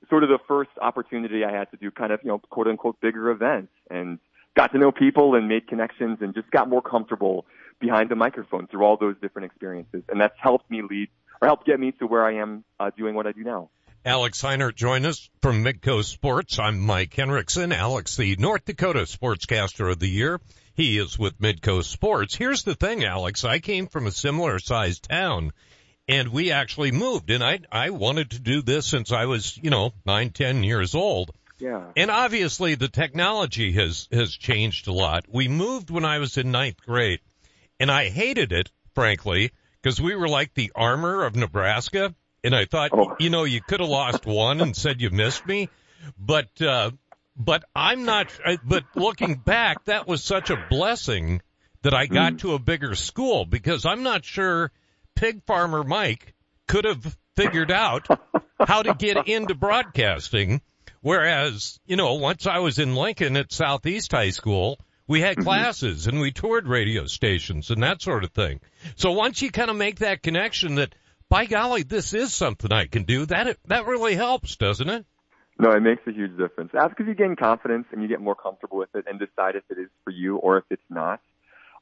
sort 0.10 0.24
of 0.24 0.30
the 0.30 0.40
first 0.48 0.72
opportunity 0.82 1.44
I 1.44 1.52
had 1.52 1.70
to 1.72 1.78
do 1.78 1.92
kind 1.92 2.14
of, 2.14 2.22
you 2.24 2.30
know, 2.30 2.40
quote 2.40 2.68
unquote 2.68 3.00
bigger 3.02 3.30
events 3.30 3.74
and 3.90 4.20
got 4.56 4.72
to 4.72 4.78
know 4.78 4.92
people 4.92 5.36
and 5.36 5.48
made 5.48 5.68
connections 5.68 6.20
and 6.22 6.34
just 6.34 6.50
got 6.52 6.70
more 6.70 6.82
comfortable 6.82 7.46
behind 7.82 8.10
the 8.10 8.16
microphone 8.16 8.68
through 8.68 8.84
all 8.84 8.98
those 8.98 9.16
different 9.22 9.48
experiences. 9.48 10.04
And 10.08 10.22
that's 10.22 10.36
helped 10.38 10.72
me 10.72 10.82
lead 10.90 11.10
or 11.42 11.48
helped 11.48 11.66
get 11.66 11.80
me 11.80 11.92
to 12.00 12.08
where 12.08 12.26
I 12.26 12.36
am 12.36 12.64
uh, 12.80 12.92
doing 12.98 13.14
what 13.14 13.28
I 13.28 13.34
do 13.34 13.44
now. 13.44 13.70
Alex 14.06 14.42
Heinert 14.42 14.76
join 14.76 15.06
us 15.06 15.30
from 15.42 15.66
Midco 15.66 16.04
Sports. 16.04 16.60
I'm 16.60 16.80
Mike 16.80 17.14
Henriksen. 17.14 17.74
Alex, 17.74 18.16
the 18.16 18.36
North 18.38 18.64
Dakota 18.64 19.00
Sportscaster 19.00 19.92
of 19.92 20.00
the 20.00 20.08
Year. 20.08 20.40
He 20.76 20.98
is 20.98 21.18
with 21.18 21.40
Midco 21.40 21.84
Sports. 21.86 22.36
Here's 22.36 22.64
the 22.64 22.76
thing, 22.76 23.06
Alex. 23.06 23.46
I 23.46 23.60
came 23.60 23.88
from 23.88 24.08
a 24.08 24.12
similar 24.12 24.60
sized 24.60 25.04
town 25.10 25.54
and 26.06 26.34
we 26.34 26.52
actually 26.52 26.92
moved 26.92 27.30
and 27.30 27.42
I, 27.42 27.60
I 27.72 27.92
wanted 27.92 28.32
to 28.32 28.40
do 28.40 28.62
this 28.62 28.86
since 28.86 29.14
I 29.14 29.26
was, 29.26 29.58
you 29.58 29.70
know, 29.70 29.94
nine, 30.06 30.32
ten 30.32 30.64
years 30.64 30.94
old. 30.94 31.32
Yeah. 31.60 31.92
And 31.96 32.12
obviously 32.12 32.76
the 32.76 32.90
technology 32.90 33.72
has, 33.72 34.10
has 34.12 34.36
changed 34.36 34.90
a 34.90 34.92
lot. 34.92 35.24
We 35.30 35.48
moved 35.48 35.90
when 35.90 36.04
I 36.04 36.20
was 36.20 36.38
in 36.38 36.52
ninth 36.52 36.82
grade 36.86 37.22
and 37.80 37.90
I 37.90 38.10
hated 38.10 38.52
it, 38.52 38.70
frankly, 38.94 39.52
because 39.82 40.02
we 40.02 40.14
were 40.14 40.28
like 40.28 40.54
the 40.54 40.74
armor 40.76 41.24
of 41.24 41.38
Nebraska. 41.38 42.14
And 42.44 42.54
I 42.54 42.66
thought, 42.66 42.92
oh. 42.94 43.16
you 43.18 43.30
know, 43.30 43.46
you 43.46 43.62
could 43.62 43.80
have 43.80 43.90
lost 43.90 44.26
one 44.26 44.60
and 44.60 44.76
said 44.76 45.00
you 45.00 45.10
missed 45.10 45.48
me, 45.48 45.70
but, 46.20 46.62
uh, 46.62 46.92
but 47.36 47.64
I'm 47.76 48.06
not, 48.06 48.28
but 48.64 48.84
looking 48.96 49.36
back, 49.36 49.86
that 49.86 50.08
was 50.08 50.24
such 50.24 50.50
a 50.50 50.66
blessing 50.70 51.42
that 51.82 51.94
I 51.94 52.06
got 52.06 52.34
mm. 52.34 52.40
to 52.40 52.54
a 52.54 52.60
bigger 52.60 52.96
school 52.96 53.46
because 53.46 53.86
I'm 53.86 54.04
not 54.04 54.26
sure 54.26 54.72
pig 55.16 55.44
farmer 55.46 55.84
Mike 55.84 56.34
could 56.68 56.86
have 56.86 57.18
figured 57.36 57.72
out 57.72 58.08
how 58.60 58.82
to 58.82 58.94
get 58.94 59.28
into 59.28 59.54
broadcasting 59.56 60.62
Whereas, 61.06 61.80
you 61.86 61.98
know, 61.98 62.16
once 62.16 62.48
I 62.48 62.58
was 62.58 62.80
in 62.80 62.96
Lincoln 62.96 63.38
at 63.38 63.54
Southeast 63.54 64.12
High 64.12 64.32
School, 64.32 64.80
we 65.08 65.22
had 65.22 65.34
mm-hmm. 65.34 65.44
classes 65.44 66.08
and 66.08 66.20
we 66.20 66.32
toured 66.32 66.68
radio 66.68 67.06
stations 67.06 67.70
and 67.70 67.84
that 67.84 68.02
sort 68.02 68.24
of 68.24 68.32
thing. 68.32 68.60
So 68.96 69.12
once 69.12 69.40
you 69.40 69.52
kind 69.52 69.70
of 69.70 69.76
make 69.76 70.00
that 70.00 70.24
connection 70.24 70.76
that, 70.76 70.96
by 71.30 71.46
golly, 71.46 71.84
this 71.84 72.16
is 72.16 72.34
something 72.34 72.74
I 72.74 72.88
can 72.88 73.04
do, 73.04 73.28
that 73.28 73.56
that 73.68 73.86
really 73.86 74.16
helps, 74.16 74.56
doesn't 74.56 74.90
it? 74.90 75.06
No, 75.58 75.72
it 75.72 75.80
makes 75.80 76.02
a 76.06 76.12
huge 76.12 76.38
difference. 76.38 76.72
That's 76.74 76.90
because 76.90 77.08
you 77.08 77.16
gain 77.16 77.36
confidence 77.36 77.86
and 77.92 78.02
you 78.02 78.08
get 78.08 78.20
more 78.20 78.36
comfortable 78.36 78.78
with 78.78 78.94
it 78.94 79.06
and 79.08 79.20
decide 79.20 79.56
if 79.56 79.64
it 79.70 79.80
is 79.80 79.90
for 80.04 80.12
you 80.12 80.36
or 80.38 80.58
if 80.58 80.66
it's 80.70 80.82
not. 80.90 81.22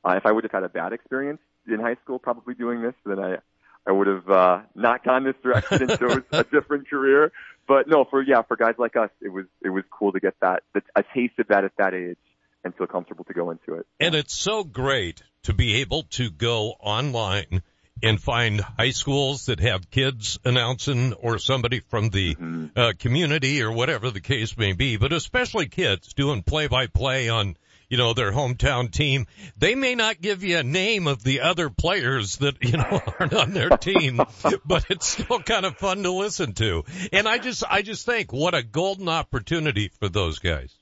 Uh, 0.05 0.13
if 0.15 0.25
I 0.25 0.31
would 0.31 0.43
have 0.43 0.51
had 0.51 0.63
a 0.63 0.69
bad 0.69 0.93
experience 0.93 1.39
in 1.67 1.79
high 1.79 1.95
school, 2.03 2.19
probably 2.19 2.53
doing 2.53 2.81
this, 2.81 2.93
then 3.05 3.19
I 3.19 3.37
I 3.85 3.91
would 3.91 4.07
have 4.07 4.29
uh, 4.29 4.61
not 4.75 5.03
gone 5.03 5.23
this 5.25 5.35
direction 5.43 5.89
and 5.89 5.99
chose 5.99 6.23
a 6.31 6.43
different 6.43 6.89
career. 6.89 7.31
But 7.67 7.87
no, 7.87 8.05
for 8.09 8.21
yeah, 8.21 8.41
for 8.43 8.55
guys 8.55 8.75
like 8.77 8.95
us, 8.95 9.09
it 9.21 9.29
was 9.29 9.45
it 9.63 9.69
was 9.69 9.83
cool 9.89 10.11
to 10.11 10.19
get 10.19 10.35
that 10.41 10.63
a 10.95 11.03
taste 11.13 11.39
of 11.39 11.47
that 11.47 11.63
at 11.63 11.71
that 11.77 11.93
age 11.93 12.17
and 12.63 12.75
feel 12.75 12.87
comfortable 12.87 13.23
to 13.25 13.33
go 13.33 13.51
into 13.51 13.75
it. 13.75 13.85
And 13.99 14.15
it's 14.15 14.35
so 14.35 14.63
great 14.63 15.23
to 15.43 15.53
be 15.53 15.81
able 15.81 16.03
to 16.11 16.29
go 16.29 16.75
online 16.79 17.61
and 18.03 18.21
find 18.21 18.61
high 18.61 18.91
schools 18.91 19.47
that 19.47 19.61
have 19.61 19.89
kids 19.89 20.37
announcing 20.43 21.13
or 21.13 21.39
somebody 21.39 21.79
from 21.79 22.09
the 22.09 22.35
mm-hmm. 22.35 22.67
uh, 22.75 22.93
community 22.99 23.63
or 23.63 23.71
whatever 23.71 24.11
the 24.11 24.21
case 24.21 24.57
may 24.57 24.73
be, 24.73 24.97
but 24.97 25.13
especially 25.13 25.67
kids 25.67 26.13
doing 26.13 26.43
play 26.43 26.67
by 26.67 26.87
play 26.87 27.29
on 27.29 27.55
you 27.89 27.97
know, 27.97 28.13
their 28.13 28.31
hometown 28.31 28.89
team. 28.89 29.27
They 29.55 29.75
may 29.75 29.93
not 29.93 30.19
give 30.19 30.43
you 30.43 30.57
a 30.57 30.63
name 30.63 31.05
of 31.05 31.23
the 31.23 31.41
other 31.41 31.69
players 31.69 32.37
that, 32.37 32.55
you 32.63 32.77
know, 32.77 33.01
aren't 33.19 33.35
on 33.35 33.51
their 33.51 33.69
team, 33.69 34.19
but 34.65 34.85
it's 34.89 35.07
still 35.07 35.39
kind 35.41 35.63
of 35.63 35.77
fun 35.77 36.01
to 36.01 36.11
listen 36.11 36.53
to. 36.53 36.85
And 37.11 37.27
I 37.27 37.37
just, 37.37 37.63
I 37.69 37.83
just 37.83 38.03
think 38.05 38.33
what 38.33 38.55
a 38.55 38.63
golden 38.63 39.09
opportunity 39.09 39.89
for 39.99 40.09
those 40.09 40.39
guys. 40.39 40.73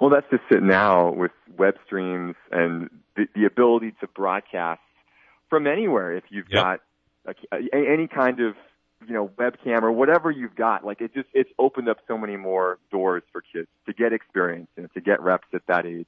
Well, 0.00 0.10
that's 0.10 0.26
just 0.30 0.42
it 0.50 0.64
now 0.64 1.12
with 1.12 1.30
web 1.56 1.74
streams 1.86 2.34
and 2.50 2.90
the, 3.14 3.26
the 3.36 3.44
ability 3.44 3.94
to 4.00 4.08
broadcast 4.08 4.80
from 5.48 5.66
anywhere. 5.66 6.16
If 6.16 6.24
you've 6.30 6.48
yep. 6.50 6.62
got 6.64 6.80
a, 7.52 7.74
any 7.74 8.06
kind 8.06 8.40
of 8.40 8.54
you 9.06 9.14
know 9.14 9.28
webcam 9.38 9.82
or 9.82 9.92
whatever 9.92 10.30
you've 10.30 10.56
got, 10.56 10.84
like 10.84 11.00
it 11.00 11.14
just 11.14 11.28
it's 11.34 11.50
opened 11.58 11.88
up 11.88 11.98
so 12.06 12.18
many 12.18 12.36
more 12.36 12.78
doors 12.90 13.22
for 13.32 13.42
kids 13.52 13.68
to 13.86 13.92
get 13.92 14.12
experience 14.12 14.68
and 14.76 14.92
to 14.94 15.00
get 15.00 15.20
reps 15.20 15.48
at 15.54 15.66
that 15.66 15.86
age 15.86 16.06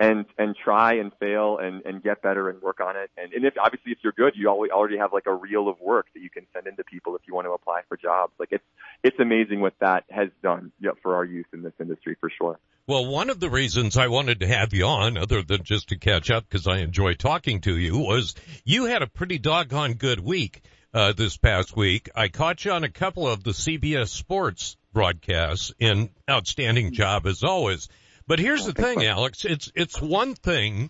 and 0.00 0.26
and 0.38 0.56
try 0.56 0.94
and 0.94 1.12
fail 1.20 1.58
and 1.58 1.84
and 1.84 2.02
get 2.02 2.20
better 2.22 2.48
and 2.48 2.60
work 2.62 2.80
on 2.80 2.96
it. 2.96 3.10
And 3.16 3.32
and 3.32 3.44
if 3.44 3.54
obviously 3.58 3.92
if 3.92 3.98
you're 4.02 4.12
good, 4.12 4.34
you 4.36 4.48
already 4.48 4.98
have 4.98 5.12
like 5.12 5.26
a 5.26 5.34
reel 5.34 5.68
of 5.68 5.80
work 5.80 6.06
that 6.14 6.20
you 6.20 6.30
can 6.30 6.46
send 6.52 6.66
into 6.66 6.84
people 6.84 7.14
if 7.16 7.22
you 7.26 7.34
want 7.34 7.46
to 7.46 7.52
apply 7.52 7.82
for 7.88 7.96
jobs. 7.96 8.32
Like 8.38 8.50
it's 8.50 8.64
it's 9.02 9.18
amazing 9.20 9.60
what 9.60 9.74
that 9.80 10.04
has 10.10 10.28
done 10.42 10.72
you 10.80 10.88
know, 10.88 10.94
for 11.02 11.14
our 11.14 11.24
youth 11.24 11.46
in 11.52 11.62
this 11.62 11.74
industry 11.80 12.16
for 12.20 12.30
sure. 12.30 12.58
Well, 12.86 13.06
one 13.06 13.30
of 13.30 13.40
the 13.40 13.48
reasons 13.48 13.96
I 13.96 14.08
wanted 14.08 14.40
to 14.40 14.46
have 14.46 14.74
you 14.74 14.84
on, 14.84 15.16
other 15.16 15.42
than 15.42 15.62
just 15.62 15.88
to 15.88 15.98
catch 15.98 16.30
up 16.30 16.44
because 16.48 16.66
I 16.66 16.78
enjoy 16.78 17.14
talking 17.14 17.62
to 17.62 17.76
you, 17.76 17.96
was 17.98 18.34
you 18.64 18.84
had 18.84 19.02
a 19.02 19.06
pretty 19.06 19.38
doggone 19.38 19.94
good 19.94 20.20
week 20.20 20.62
uh, 20.92 21.12
this 21.12 21.36
past 21.38 21.74
week. 21.74 22.10
I 22.14 22.28
caught 22.28 22.64
you 22.64 22.72
on 22.72 22.84
a 22.84 22.90
couple 22.90 23.26
of 23.26 23.42
the 23.42 23.52
CBS 23.52 24.08
Sports 24.08 24.76
broadcasts, 24.94 25.72
and 25.78 26.08
outstanding 26.30 26.92
job 26.92 27.26
as 27.26 27.42
always. 27.42 27.88
But 28.26 28.38
here's 28.38 28.64
the 28.64 28.72
thing, 28.72 29.04
Alex. 29.04 29.44
It's 29.44 29.70
it's 29.74 30.00
one 30.00 30.34
thing 30.34 30.88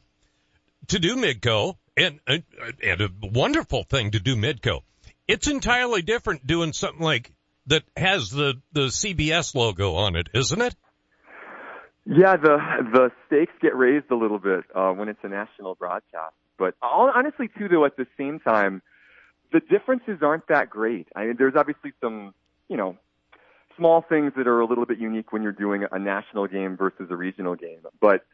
to 0.89 1.01
do 1.01 1.17
Midco, 1.17 1.77
and 1.97 2.21
and 2.29 3.01
a 3.01 3.09
wonderful 3.21 3.83
thing 3.83 4.13
to 4.13 4.21
do 4.21 4.37
Midco. 4.37 4.83
It's 5.27 5.49
entirely 5.49 6.03
different 6.03 6.47
doing 6.47 6.73
something 6.73 7.03
like 7.03 7.33
that 7.67 7.83
has 7.97 8.31
the 8.31 8.61
the 8.73 8.87
CBS 8.87 9.57
logo 9.57 9.95
on 9.95 10.15
it, 10.15 10.29
isn't 10.35 10.61
it? 10.61 10.77
Yeah, 12.07 12.37
the 12.37 12.59
the 12.93 13.13
stakes 13.27 13.53
get 13.61 13.75
raised 13.75 14.11
a 14.11 14.15
little 14.15 14.39
bit 14.39 14.65
uh, 14.75 14.93
when 14.93 15.09
it's 15.09 15.21
a 15.23 15.29
national 15.29 15.75
broadcast. 15.75 16.35
But 16.59 16.75
honestly, 16.83 17.49
too, 17.59 17.69
though, 17.69 17.85
at 17.85 17.97
the 17.97 18.07
same 18.17 18.41
time, 18.41 18.83
the 19.53 19.61
differences 19.61 20.19
aren't 20.23 20.47
that 20.49 20.71
great. 20.71 21.09
I 21.17 21.27
mean, 21.27 21.37
there's 21.39 21.55
obviously 21.57 21.93
some, 22.01 22.35
you 22.69 22.77
know, 22.77 22.97
small 23.77 24.03
things 24.03 24.33
that 24.37 24.47
are 24.47 24.61
a 24.61 24.67
little 24.67 24.87
bit 24.87 24.99
unique 24.99 25.33
when 25.33 25.43
you're 25.43 25.53
doing 25.53 25.85
a 25.91 25.99
national 25.99 26.47
game 26.47 26.77
versus 26.77 27.09
a 27.11 27.17
regional 27.17 27.55
game. 27.55 27.81
But 28.01 28.25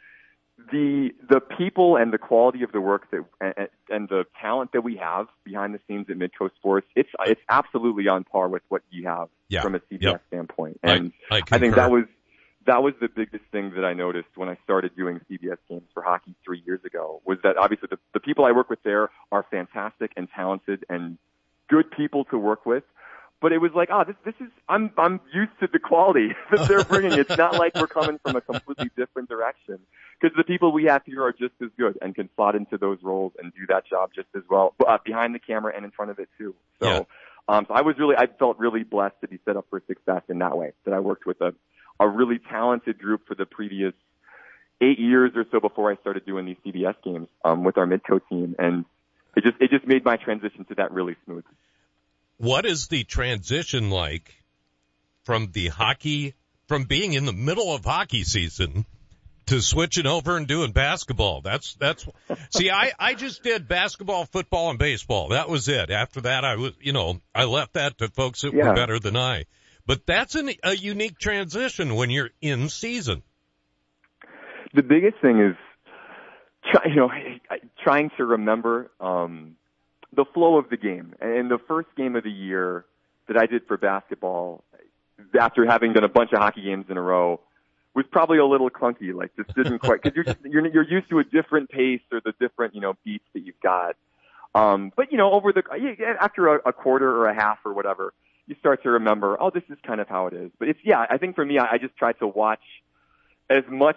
the 0.71 1.11
the 1.29 1.41
people 1.41 1.97
and 1.97 2.13
the 2.13 2.19
quality 2.19 2.63
of 2.63 2.73
the 2.73 2.81
work 2.81 3.11
that 3.11 3.25
and, 3.41 3.69
and 3.89 4.09
the 4.09 4.27
talent 4.41 4.73
that 4.73 4.83
we 4.83 4.97
have 4.97 5.27
behind 5.45 5.75
the 5.75 5.81
scenes 5.87 6.07
at 6.11 6.17
Midco 6.17 6.51
Sports, 6.57 6.87
it's 6.95 7.09
it's 7.27 7.41
absolutely 7.49 8.09
on 8.09 8.25
par 8.25 8.49
with 8.49 8.63
what 8.69 8.83
you 8.91 9.07
have 9.07 9.29
yeah. 9.49 9.63
from 9.63 9.75
a 9.75 9.79
CBS 9.79 10.03
yep. 10.03 10.23
standpoint. 10.29 10.81
And 10.83 11.13
I, 11.31 11.37
I, 11.37 11.43
I 11.53 11.59
think 11.59 11.77
that 11.77 11.91
was 11.91 12.05
that 12.67 12.83
was 12.83 12.95
the 13.01 13.09
biggest 13.09 13.45
thing 13.53 13.73
that 13.75 13.85
I 13.85 13.95
noticed 13.95 14.29
when 14.35 14.49
I 14.49 14.57
started 14.65 14.95
doing 14.97 15.21
CBS 15.31 15.59
games 15.69 15.89
for 15.95 16.03
hockey 16.03 16.35
three 16.45 16.63
years 16.67 16.81
ago 16.85 17.23
was 17.25 17.39
that 17.43 17.57
obviously 17.57 17.89
the, 17.91 17.99
the 18.13 18.21
people 18.21 18.45
I 18.45 18.53
work 18.53 18.69
with 18.69 18.83
there 18.83 19.11
are 19.33 19.45
fantastic 19.51 20.13
and 20.17 20.29
talented 20.35 20.85
and 20.89 21.19
good 21.69 21.91
people 21.91 22.25
to 22.27 22.39
work 22.39 22.67
with 22.67 22.85
but 23.41 23.53
it 23.53 23.59
was 23.59 23.73
like, 23.75 23.89
oh, 23.91 24.05
this 24.05 24.17
this 24.25 24.35
is 24.41 24.53
I'm 24.69 24.91
I'm 24.99 25.21
used 25.33 25.53
to 25.61 25.69
the 25.73 25.79
quality 25.79 26.29
that 26.51 26.69
they're 26.69 26.85
bringing. 26.85 27.13
it's 27.19 27.37
not 27.37 27.55
like 27.55 27.75
we're 27.75 27.87
coming 27.87 28.19
from 28.23 28.37
a 28.37 28.41
completely 28.41 28.91
different 28.97 29.29
direction 29.29 29.79
because 30.21 30.37
the 30.37 30.45
people 30.45 30.73
we 30.73 30.85
have 30.85 31.03
here 31.07 31.25
are 31.25 31.33
just 31.33 31.55
as 31.63 31.71
good 31.79 31.99
and 32.03 32.15
can 32.15 32.29
slot 32.37 32.55
into 32.55 32.77
those 32.77 32.99
roles 33.03 33.33
and 33.43 33.53
do 33.55 33.67
that 33.69 33.87
job 33.87 34.11
just 34.15 34.29
as 34.37 34.43
well 34.51 34.75
uh, 34.87 34.99
behind 35.05 35.35
the 35.35 35.39
camera 35.39 35.73
and 35.75 35.85
in 35.85 35.91
front 35.91 36.11
of 36.11 36.19
it 36.19 36.29
too. 36.37 36.55
So, 36.81 36.87
yeah. 36.87 37.03
um, 37.49 37.65
so 37.67 37.75
I 37.75 37.81
was 37.81 37.97
really 37.99 38.17
I 38.17 38.27
felt 38.27 38.59
really 38.59 38.85
blessed 38.85 39.17
to 39.23 39.29
be 39.29 39.39
set 39.47 39.57
up 39.57 39.67
for 39.71 39.83
success 39.87 40.23
in 40.29 40.39
that 40.41 40.57
way. 40.57 40.73
That 40.85 40.93
I 40.93 41.01
worked 41.01 41.25
with 41.25 41.41
a 41.41 41.55
a 42.01 42.09
really 42.09 42.39
talented 42.39 42.99
group 42.99 43.29
for 43.29 43.35
the 43.35 43.47
previous 43.47 43.93
eight 44.81 44.99
years 44.99 45.33
or 45.37 45.45
so 45.53 45.61
before 45.61 45.93
I 45.93 45.97
started 45.97 46.25
doing 46.25 46.47
these 46.47 46.57
CBS 46.67 46.95
games 47.05 47.29
um, 47.45 47.63
with 47.63 47.77
our 47.77 47.87
Midco 47.87 48.21
team, 48.29 48.57
and 48.59 48.87
it 49.37 49.45
just 49.45 49.57
it 49.61 49.71
just 49.71 49.87
made 49.87 50.05
my 50.05 50.17
transition 50.17 50.65
to 50.65 50.75
that 50.77 50.93
really 50.93 51.17
smooth. 51.27 51.45
What 52.39 52.65
is 52.65 52.89
the 52.89 53.05
transition 53.05 53.91
like 53.91 54.35
from 55.25 55.51
the 55.53 55.69
hockey, 55.69 56.35
from 56.69 56.85
being 56.85 57.13
in 57.13 57.27
the 57.27 57.35
middle 57.35 57.75
of 57.75 57.85
hockey 57.85 58.25
season 58.25 58.87
to 59.47 59.61
switching 59.61 60.07
over 60.07 60.39
and 60.39 60.47
doing 60.47 60.73
basketball? 60.73 61.43
That's, 61.43 61.75
that's, 61.75 62.07
see, 62.51 62.71
I, 62.71 62.93
I 62.99 63.13
just 63.13 63.43
did 63.43 63.69
basketball, 63.69 64.25
football, 64.25 64.71
and 64.71 64.79
baseball. 64.79 65.29
That 65.29 65.51
was 65.51 65.69
it. 65.69 65.91
After 65.91 66.23
that, 66.23 66.45
I 66.45 66.57
was, 66.57 66.73
you 66.81 66.95
know, 66.95 67.21
I 67.35 67.45
left 67.45 67.75
that 67.75 67.99
to 67.99 68.09
folks 68.09 68.41
that 68.41 68.55
yeah. 68.55 68.69
were 68.69 68.75
better 68.75 68.99
than 68.99 69.17
I. 69.17 69.45
But 69.91 70.07
that's 70.07 70.37
an, 70.37 70.49
a 70.63 70.77
unique 70.77 71.19
transition 71.19 71.97
when 71.97 72.11
you're 72.11 72.31
in 72.41 72.69
season. 72.69 73.25
The 74.73 74.85
biggest 74.85 75.17
thing 75.21 75.41
is, 75.41 75.57
try, 76.71 76.85
you 76.87 76.95
know, 76.95 77.11
trying 77.83 78.13
to 78.17 78.25
remember, 78.25 78.93
um, 79.01 79.57
the 80.15 80.25
flow 80.33 80.59
of 80.59 80.71
the 80.71 80.77
game. 80.77 81.17
And 81.21 81.51
the 81.51 81.59
first 81.67 81.89
game 81.97 82.15
of 82.15 82.23
the 82.23 82.31
year 82.31 82.85
that 83.27 83.37
I 83.37 83.47
did 83.47 83.67
for 83.67 83.77
basketball, 83.79 84.63
after 85.37 85.67
having 85.67 85.93
done 85.93 86.05
a 86.05 86.09
bunch 86.09 86.33
of 86.33 86.39
hockey 86.39 86.63
games 86.63 86.85
in 86.89 86.97
a 86.97 87.03
row, 87.03 87.41
was 87.93 88.05
probably 88.13 88.39
a 88.39 88.47
little 88.47 88.71
clunky. 88.71 89.13
Like 89.13 89.35
just 89.35 89.53
didn't 89.57 89.81
quite 89.81 90.03
because 90.05 90.15
you're 90.15 90.37
you're 90.45 90.67
you're 90.69 90.89
used 90.89 91.11
to 91.11 91.19
a 91.19 91.25
different 91.25 91.69
pace 91.69 92.03
or 92.13 92.21
the 92.25 92.33
different 92.39 92.77
you 92.77 92.81
know 92.81 92.95
beats 93.05 93.27
that 93.35 93.41
you've 93.41 93.61
got. 93.61 93.97
Um, 94.55 94.93
but 94.95 95.11
you 95.11 95.19
know, 95.19 95.33
over 95.33 95.53
the 95.53 95.65
after 96.21 96.47
a, 96.47 96.69
a 96.69 96.73
quarter 96.73 97.11
or 97.11 97.27
a 97.27 97.35
half 97.35 97.59
or 97.65 97.75
whatever, 97.75 98.15
you 98.51 98.57
start 98.59 98.83
to 98.83 98.91
remember, 98.91 99.41
oh, 99.41 99.51
this 99.51 99.63
is 99.71 99.79
kind 99.87 100.01
of 100.01 100.09
how 100.09 100.27
it 100.27 100.35
is. 100.35 100.51
But 100.59 100.69
it's 100.69 100.81
yeah, 100.83 101.07
I 101.09 101.17
think 101.19 101.37
for 101.37 101.45
me, 101.45 101.59
I, 101.59 101.73
I 101.73 101.79
just 101.79 101.97
tried 101.97 102.19
to 102.19 102.27
watch 102.27 102.61
as 103.49 103.63
much 103.69 103.97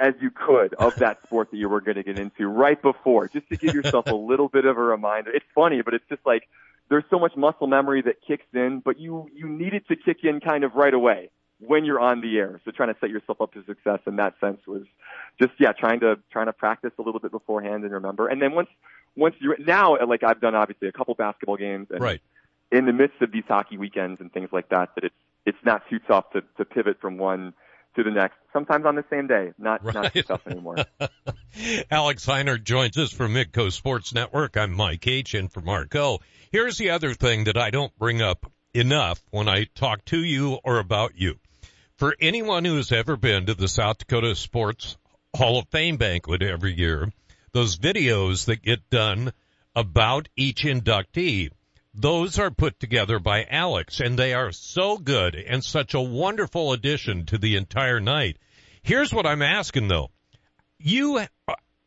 as 0.00 0.14
you 0.20 0.30
could 0.30 0.74
of 0.74 0.96
that 0.96 1.22
sport 1.26 1.50
that 1.50 1.58
you 1.58 1.68
were 1.68 1.82
going 1.82 1.96
to 1.96 2.02
get 2.02 2.18
into 2.18 2.48
right 2.48 2.80
before, 2.80 3.28
just 3.28 3.48
to 3.50 3.56
give 3.56 3.74
yourself 3.74 4.06
a 4.06 4.14
little 4.14 4.48
bit 4.48 4.64
of 4.64 4.78
a 4.78 4.80
reminder. 4.80 5.30
It's 5.30 5.44
funny, 5.54 5.82
but 5.82 5.92
it's 5.92 6.04
just 6.08 6.24
like 6.24 6.48
there's 6.88 7.04
so 7.10 7.18
much 7.18 7.36
muscle 7.36 7.66
memory 7.66 8.02
that 8.02 8.16
kicks 8.26 8.46
in, 8.54 8.80
but 8.80 8.98
you 8.98 9.28
you 9.34 9.46
need 9.46 9.74
it 9.74 9.86
to 9.88 9.96
kick 9.96 10.24
in 10.24 10.40
kind 10.40 10.64
of 10.64 10.74
right 10.74 10.94
away 10.94 11.30
when 11.60 11.84
you're 11.84 12.00
on 12.00 12.22
the 12.22 12.38
air. 12.38 12.60
So 12.64 12.70
trying 12.70 12.92
to 12.92 12.98
set 12.98 13.10
yourself 13.10 13.40
up 13.42 13.52
to 13.52 13.64
success 13.66 14.00
in 14.06 14.16
that 14.16 14.34
sense 14.40 14.60
was 14.66 14.84
just 15.38 15.52
yeah, 15.60 15.72
trying 15.72 16.00
to 16.00 16.18
trying 16.30 16.46
to 16.46 16.54
practice 16.54 16.92
a 16.98 17.02
little 17.02 17.20
bit 17.20 17.30
beforehand 17.30 17.84
and 17.84 17.92
remember. 17.92 18.26
And 18.26 18.40
then 18.40 18.54
once 18.54 18.70
once 19.16 19.34
you 19.38 19.54
now 19.58 19.98
like 20.06 20.22
I've 20.22 20.40
done 20.40 20.54
obviously 20.54 20.88
a 20.88 20.92
couple 20.92 21.14
basketball 21.14 21.58
games 21.58 21.88
and 21.90 22.00
right. 22.00 22.22
In 22.72 22.86
the 22.86 22.92
midst 22.92 23.20
of 23.20 23.30
these 23.30 23.44
hockey 23.46 23.76
weekends 23.76 24.20
and 24.20 24.32
things 24.32 24.48
like 24.50 24.68
that 24.70 24.90
that 24.96 25.04
it's 25.04 25.14
it's 25.44 25.58
not 25.64 25.82
too 25.88 25.98
tough 26.08 26.30
to 26.32 26.42
to 26.56 26.64
pivot 26.64 26.98
from 27.00 27.18
one 27.18 27.52
to 27.94 28.02
the 28.02 28.10
next, 28.10 28.36
sometimes 28.52 28.86
on 28.86 28.94
the 28.94 29.04
same 29.10 29.26
day. 29.26 29.52
Not 29.58 29.84
right. 29.84 29.94
not 29.94 30.12
too 30.12 30.22
tough 30.22 30.46
anymore. 30.46 30.76
Alex 31.90 32.24
Heinert 32.24 32.64
joins 32.64 32.96
us 32.96 33.12
from 33.12 33.34
Midco 33.34 33.70
Sports 33.70 34.14
Network. 34.14 34.56
I'm 34.56 34.72
Mike 34.72 35.06
H. 35.06 35.34
and 35.34 35.52
for 35.52 35.60
Marco. 35.60 36.20
Here's 36.50 36.78
the 36.78 36.90
other 36.90 37.14
thing 37.14 37.44
that 37.44 37.58
I 37.58 37.70
don't 37.70 37.96
bring 37.98 38.22
up 38.22 38.50
enough 38.72 39.20
when 39.30 39.48
I 39.48 39.64
talk 39.74 40.04
to 40.06 40.18
you 40.22 40.58
or 40.64 40.78
about 40.78 41.12
you. 41.16 41.38
For 41.96 42.16
anyone 42.18 42.64
who 42.64 42.76
has 42.76 42.90
ever 42.90 43.16
been 43.16 43.46
to 43.46 43.54
the 43.54 43.68
South 43.68 43.98
Dakota 43.98 44.34
Sports 44.34 44.96
Hall 45.36 45.58
of 45.58 45.68
Fame 45.68 45.98
banquet 45.98 46.42
every 46.42 46.72
year, 46.72 47.12
those 47.52 47.76
videos 47.76 48.46
that 48.46 48.62
get 48.62 48.88
done 48.88 49.32
about 49.76 50.28
each 50.36 50.62
inductee, 50.62 51.50
those 51.94 52.38
are 52.38 52.50
put 52.50 52.80
together 52.80 53.18
by 53.18 53.44
Alex 53.44 54.00
and 54.00 54.18
they 54.18 54.34
are 54.34 54.52
so 54.52 54.96
good 54.96 55.34
and 55.34 55.62
such 55.62 55.94
a 55.94 56.00
wonderful 56.00 56.72
addition 56.72 57.26
to 57.26 57.38
the 57.38 57.56
entire 57.56 58.00
night. 58.00 58.38
Here's 58.82 59.12
what 59.12 59.26
I'm 59.26 59.42
asking 59.42 59.88
though. 59.88 60.10
You, 60.78 61.24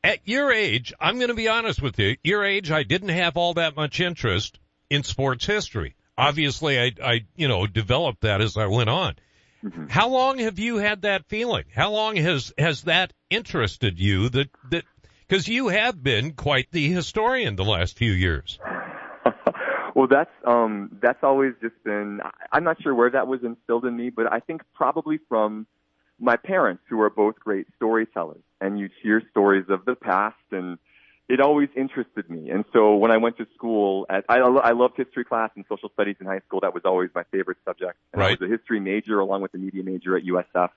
at 0.04 0.20
your 0.26 0.52
age, 0.52 0.94
I'm 1.00 1.18
going 1.18 1.30
to 1.30 1.34
be 1.34 1.50
honest 1.50 1.82
with 1.82 2.00
you, 2.00 2.16
your 2.24 2.46
age, 2.46 2.72
I 2.72 2.84
didn't 2.84 3.10
have 3.10 3.36
all 3.36 3.56
that 3.56 3.76
much 3.76 4.00
interest 4.00 4.60
in 4.90 5.04
sports 5.04 5.46
history. 5.46 5.96
Obviously, 6.18 6.80
I, 6.80 6.92
I, 7.04 7.26
you 7.36 7.48
know, 7.48 7.68
developed 7.68 8.22
that 8.22 8.40
as 8.40 8.56
I 8.56 8.68
went 8.68 8.90
on. 8.90 9.16
Mm-hmm. 9.64 9.88
How 9.88 10.10
long 10.10 10.38
have 10.40 10.60
you 10.60 10.78
had 10.78 11.02
that 11.02 11.26
feeling? 11.26 11.66
How 11.74 11.92
long 11.92 12.16
has, 12.16 12.54
has 12.58 12.84
that 12.84 13.12
interested 13.30 14.00
you 14.00 14.30
that, 14.30 14.50
that, 14.70 14.86
cause 15.28 15.48
you 15.48 15.70
have 15.70 16.02
been 16.02 16.34
quite 16.34 16.72
the 16.72 16.90
historian 16.90 17.56
the 17.56 17.66
last 17.66 17.98
few 17.98 18.12
years. 18.12 18.60
Well, 19.96 20.08
that's, 20.08 20.30
um, 20.46 21.00
that's 21.02 21.24
always 21.24 21.54
just 21.62 21.82
been, 21.84 22.20
I'm 22.52 22.64
not 22.64 22.82
sure 22.82 22.94
where 22.94 23.10
that 23.10 23.28
was 23.28 23.40
instilled 23.44 23.86
in 23.86 23.96
me, 23.96 24.12
but 24.12 24.32
I 24.32 24.40
think 24.40 24.62
probably 24.76 25.20
from 25.28 25.66
my 26.20 26.36
parents 26.36 26.84
who 26.90 27.02
are 27.02 27.10
both 27.10 27.40
great 27.40 27.66
storytellers 27.78 28.44
and 28.62 28.78
you 28.78 28.90
hear 29.02 29.24
stories 29.32 29.66
of 29.70 29.86
the 29.86 29.96
past 29.96 30.36
and, 30.52 30.78
it 31.28 31.40
always 31.40 31.70
interested 31.76 32.30
me. 32.30 32.52
And 32.52 32.66
so 32.72 32.96
when 32.96 33.12
I 33.12 33.18
went 33.18 33.38
to 33.38 33.48
school, 33.56 34.06
at, 34.10 34.26
I, 34.30 34.38
I 34.38 34.72
loved 34.74 34.96
history 34.96 35.26
class 35.26 35.50
and 35.56 35.66
social 35.68 35.90
studies 35.90 36.18
in 36.20 36.28
high 36.28 36.42
school. 36.48 36.60
That 36.60 36.74
was 36.74 36.84
always 36.86 37.10
my 37.16 37.24
favorite 37.32 37.58
subject. 37.66 37.98
And 38.14 38.22
right. 38.22 38.38
I 38.40 38.44
was 38.44 38.50
a 38.50 38.52
history 38.52 38.80
major 38.80 39.20
along 39.20 39.42
with 39.42 39.54
a 39.56 39.58
media 39.58 39.84
major 39.84 40.16
at 40.16 40.24
USF. 40.24 40.70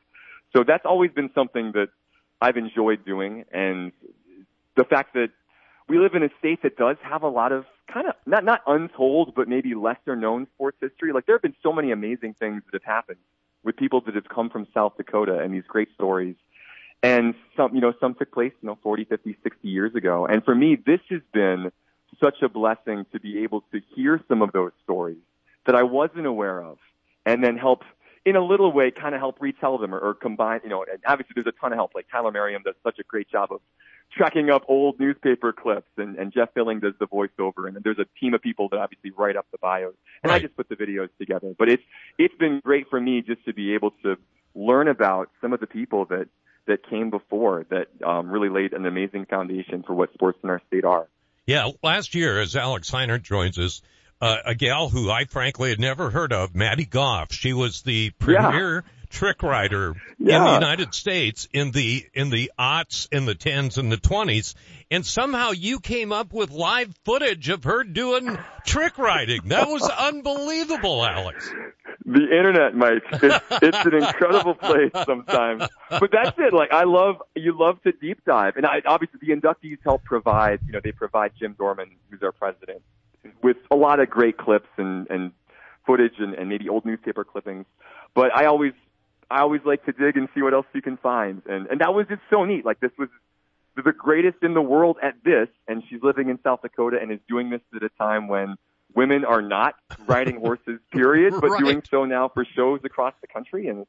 So 0.57 0.65
that's 0.67 0.87
always 0.87 1.11
been 1.11 1.31
something 1.35 1.73
that 1.73 1.89
I've 2.41 2.57
enjoyed 2.57 3.05
doing. 3.05 3.45
And 3.53 3.93
the 4.75 4.85
fact 4.85 5.15
that 5.15 5.29
we 5.87 5.99
live 5.99 6.15
in 6.15 6.23
a 6.23 6.31
state 6.39 6.63
that 6.63 6.77
does 6.77 6.97
have 7.03 7.23
a 7.23 7.29
lot 7.29 7.53
of 7.53 7.67
kind 7.93 8.07
of 8.07 8.15
not 8.27 8.45
not 8.45 8.63
untold, 8.67 9.35
but 9.35 9.49
maybe 9.49 9.75
lesser 9.75 10.17
known 10.17 10.47
sports 10.55 10.79
history. 10.81 11.13
Like 11.13 11.27
there 11.27 11.35
have 11.35 11.43
been 11.43 11.57
so 11.63 11.73
many 11.73 11.91
amazing 11.91 12.35
things 12.35 12.63
that 12.71 12.83
have 12.83 12.95
happened 12.95 13.19
with 13.65 13.77
people 13.77 14.01
that 14.03 14.15
have 14.15 14.29
come 14.29 14.51
from 14.51 14.67
South 14.73 14.97
Dakota 14.97 15.39
and 15.39 15.53
these 15.53 15.67
great 15.67 15.89
stories 15.95 16.37
and 17.03 17.35
some, 17.57 17.75
you 17.75 17.81
know, 17.81 17.93
some 18.01 18.15
took 18.15 18.33
place, 18.33 18.53
you 18.61 18.67
know, 18.67 18.79
40, 18.83 19.05
50, 19.05 19.37
60 19.43 19.69
years 19.69 19.95
ago. 19.95 20.27
And 20.27 20.45
for 20.45 20.55
me, 20.55 20.77
this 20.77 21.01
has 21.11 21.21
been 21.33 21.71
such 22.21 22.43
a 22.43 22.49
blessing 22.49 23.07
to 23.13 23.21
be 23.21 23.43
able 23.43 23.63
to 23.73 23.81
hear 23.95 24.21
some 24.29 24.43
of 24.43 24.53
those 24.53 24.73
stories 24.83 25.19
that 25.67 25.77
I 25.77 25.85
wasn't 25.85 26.27
aware 26.27 26.63
of 26.63 26.79
and 27.25 27.45
then 27.45 27.57
help 27.57 27.83
in 28.29 28.37
a 28.37 28.45
little 28.45 28.73
way 28.73 28.91
kind 28.91 29.15
of 29.15 29.21
help 29.21 29.41
retell 29.41 29.79
them 29.79 29.95
or, 29.95 29.99
or 29.99 30.15
combine, 30.15 30.61
you 30.63 30.69
know, 30.69 30.85
and 30.91 31.01
obviously 31.07 31.33
there's 31.35 31.47
a 31.47 31.61
ton 31.61 31.73
of 31.73 31.77
help. 31.77 31.93
Like 31.95 32.07
Tyler 32.11 32.31
Merriam 32.31 32.63
does 32.63 32.75
such 32.85 32.99
a 32.99 33.03
great 33.05 33.31
job 33.31 33.51
of 33.53 33.61
tracking 34.17 34.51
up 34.51 34.65
old 34.69 34.99
newspaper 35.01 35.53
clips 35.53 35.89
and, 35.97 36.17
and 36.17 36.33
Jeff 36.33 36.53
Billing 36.55 36.81
does 36.81 36.95
the 36.99 37.07
voiceover 37.07 37.69
and 37.69 37.77
there's 37.83 37.99
a 37.99 38.07
team 38.21 38.35
of 38.35 38.43
people 38.43 38.69
that 38.71 38.79
obviously 38.79 39.11
write 39.11 39.37
up 39.37 39.47
the 39.53 39.59
bios 39.59 39.95
and 40.23 40.31
right. 40.31 40.37
I 40.37 40.39
just 40.41 40.57
put 40.57 40.69
the 40.69 40.77
videos 40.77 41.09
together. 41.19 41.55
But 41.59 41.69
it's, 41.69 41.83
it's 42.19 42.35
been 42.37 42.61
great 42.65 42.89
for 42.91 43.01
me 43.01 43.23
just 43.23 43.45
to 43.47 43.55
be 43.55 43.75
able 43.75 43.93
to 44.03 44.17
learn 44.55 44.89
about 44.89 45.31
some 45.41 45.53
of 45.53 45.61
the 45.61 45.67
people 45.67 46.05
that 46.07 46.29
that 46.67 46.87
came 46.89 47.09
before 47.09 47.65
that 47.71 47.87
um, 48.07 48.29
really 48.29 48.51
laid 48.51 48.75
an 48.75 48.85
amazing 48.85 49.25
foundation 49.25 49.83
for 49.87 49.95
what 49.95 50.13
sports 50.13 50.39
in 50.45 50.51
our 50.51 50.61
state 50.69 50.85
are. 50.85 51.09
Yeah, 51.47 51.71
last 51.83 52.15
year, 52.15 52.39
as 52.41 52.55
Alex 52.55 52.91
Heinert 52.91 53.23
joins 53.23 53.59
us, 53.59 53.81
uh, 54.21 54.37
a 54.45 54.55
gal 54.55 54.89
who 54.89 55.11
I 55.11 55.25
frankly 55.25 55.71
had 55.71 55.81
never 55.81 56.11
heard 56.11 56.33
of, 56.33 56.55
Maddie 56.55 56.87
Goff. 56.87 57.33
She 57.33 57.53
was 57.53 57.83
the 57.83 58.11
premier 58.19 58.85
yeah. 58.85 58.91
trick 59.11 59.43
rider 59.43 59.95
yeah. 60.19 60.39
in 60.39 60.45
the 60.45 60.53
United 60.53 60.95
States 60.95 61.49
in 61.53 61.71
the 61.71 62.07
in 62.15 62.31
the 62.31 62.51
aughts, 62.59 63.09
in 63.13 63.25
the 63.25 63.35
tens, 63.35 63.79
and 63.79 63.91
the 63.91 63.97
twenties, 63.97 64.55
and 64.91 65.05
somehow 65.05 65.51
you 65.51 65.81
came 65.81 66.13
up 66.13 66.33
with 66.33 66.51
live 66.51 66.95
footage 67.05 67.49
of 67.49 67.65
her 67.65 67.85
doing 67.85 68.39
trick 68.67 68.99
riding. 68.99 69.43
That 69.49 69.69
was 69.69 69.83
unbelievable, 69.99 71.05
Alex 71.05 71.51
the 72.09 72.23
internet, 72.23 72.75
Mike. 72.75 73.03
It's, 73.23 73.45
it's 73.63 73.85
an 73.85 73.95
incredible 73.95 74.55
place 74.55 74.93
sometimes. 75.05 75.69
But 75.91 76.11
that's 76.11 76.37
it. 76.39 76.53
Like 76.55 76.73
I 76.73 76.85
love, 76.85 77.17
you 77.37 77.57
love 77.59 77.83
to 77.83 77.93
deep 77.93 78.25
dive, 78.25 78.57
and 78.57 78.65
I, 78.65 78.81
obviously 78.87 79.21
the 79.21 79.35
inductees 79.35 79.79
help 79.85 80.05
provide. 80.05 80.61
You 80.67 80.73
know, 80.73 80.81
they 80.83 80.93
provide 80.93 81.33
Jim 81.39 81.55
Dorman, 81.59 81.91
who's 82.11 82.23
our 82.23 82.33
president, 82.33 82.83
with 83.43 83.57
a 83.71 83.77
lot 83.77 84.01
of 84.01 84.11
great 84.11 84.37
clips 84.37 84.69
and 84.77 85.07
and 85.11 85.33
footage 85.87 86.15
and, 86.19 86.35
and 86.35 86.49
maybe 86.49 86.69
old 86.69 86.85
newspaper 86.85 87.25
clippings. 87.25 87.67
But 88.15 88.35
I 88.35 88.47
always, 88.47 88.73
I 89.31 89.41
always 89.41 89.63
like 89.65 89.85
to 89.87 89.93
dig 89.93 90.17
and 90.17 90.29
see 90.35 90.43
what 90.43 90.55
else 90.55 90.67
you 90.75 90.83
can 90.83 90.97
find, 90.99 91.43
and 91.47 91.67
and 91.67 91.81
that 91.81 91.95
was 91.95 92.07
just 92.09 92.23
so 92.31 92.45
neat. 92.45 92.65
Like 92.65 92.81
this 92.81 92.93
was 92.99 93.09
the 93.77 93.93
greatest 93.93 94.39
in 94.43 94.55
the 94.55 94.63
world 94.63 94.97
at 95.03 95.15
this, 95.25 95.49
and 95.67 95.83
she's 95.89 96.03
living 96.03 96.29
in 96.29 96.39
South 96.43 96.63
Dakota 96.63 96.99
and 97.01 97.13
is 97.13 97.21
doing 97.29 97.51
this 97.51 97.61
at 97.75 97.83
a 97.83 97.91
time 97.91 98.29
when 98.29 98.57
women 98.95 99.25
are 99.25 99.43
not 99.43 99.75
riding 100.07 100.41
horses, 100.41 100.81
period, 100.93 101.35
but 101.41 101.51
right. 101.51 101.61
doing 101.61 101.83
so 101.91 102.05
now 102.05 102.29
for 102.29 102.45
shows 102.57 102.81
across 102.85 103.15
the 103.21 103.27
country. 103.27 103.69
And 103.69 103.87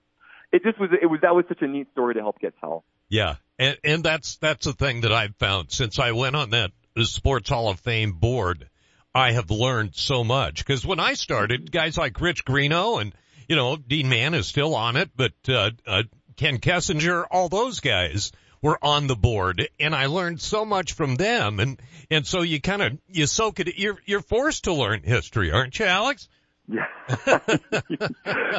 it 0.51 0.63
just 0.63 0.79
was, 0.79 0.89
it 1.01 1.05
was, 1.05 1.21
that 1.21 1.35
was 1.35 1.45
such 1.47 1.61
a 1.61 1.67
neat 1.67 1.91
story 1.91 2.15
to 2.15 2.19
help 2.21 2.39
get 2.39 2.53
tell. 2.59 2.83
Yeah. 3.09 3.35
And, 3.57 3.77
and 3.83 4.03
that's, 4.03 4.37
that's 4.37 4.65
the 4.65 4.73
thing 4.73 5.01
that 5.01 5.11
I've 5.11 5.35
found 5.37 5.71
since 5.71 5.99
I 5.99 6.11
went 6.11 6.35
on 6.35 6.51
that 6.51 6.71
Sports 7.03 7.49
Hall 7.49 7.69
of 7.69 7.79
Fame 7.79 8.13
board. 8.13 8.69
I 9.19 9.33
have 9.33 9.51
learned 9.51 9.95
so 9.95 10.23
much. 10.23 10.65
Because 10.65 10.85
when 10.85 10.99
I 10.99 11.13
started, 11.13 11.71
guys 11.71 11.97
like 11.97 12.19
Rich 12.21 12.45
Greeno 12.45 13.01
and, 13.01 13.13
you 13.47 13.55
know, 13.55 13.75
Dean 13.75 14.07
Mann 14.07 14.33
is 14.33 14.47
still 14.47 14.75
on 14.75 14.95
it, 14.95 15.09
but, 15.15 15.33
uh, 15.47 15.71
uh, 15.85 16.03
Ken 16.37 16.59
Kessinger, 16.59 17.25
all 17.29 17.49
those 17.49 17.81
guys, 17.81 18.31
were 18.61 18.79
on 18.81 19.07
the 19.07 19.15
board 19.15 19.69
and 19.79 19.95
I 19.95 20.07
learned 20.07 20.41
so 20.41 20.65
much 20.65 20.93
from 20.93 21.15
them. 21.15 21.59
And 21.59 21.81
and 22.11 22.25
so 22.25 22.41
you 22.41 22.59
kind 22.59 22.81
of 22.81 22.97
you 23.07 23.25
soak 23.25 23.59
it 23.59 23.77
you're 23.77 23.97
you're 24.05 24.21
forced 24.21 24.65
to 24.65 24.73
learn 24.73 25.01
history 25.03 25.51
aren't 25.51 25.79
you 25.79 25.85
Alex? 25.85 26.27
Yeah 26.67 26.85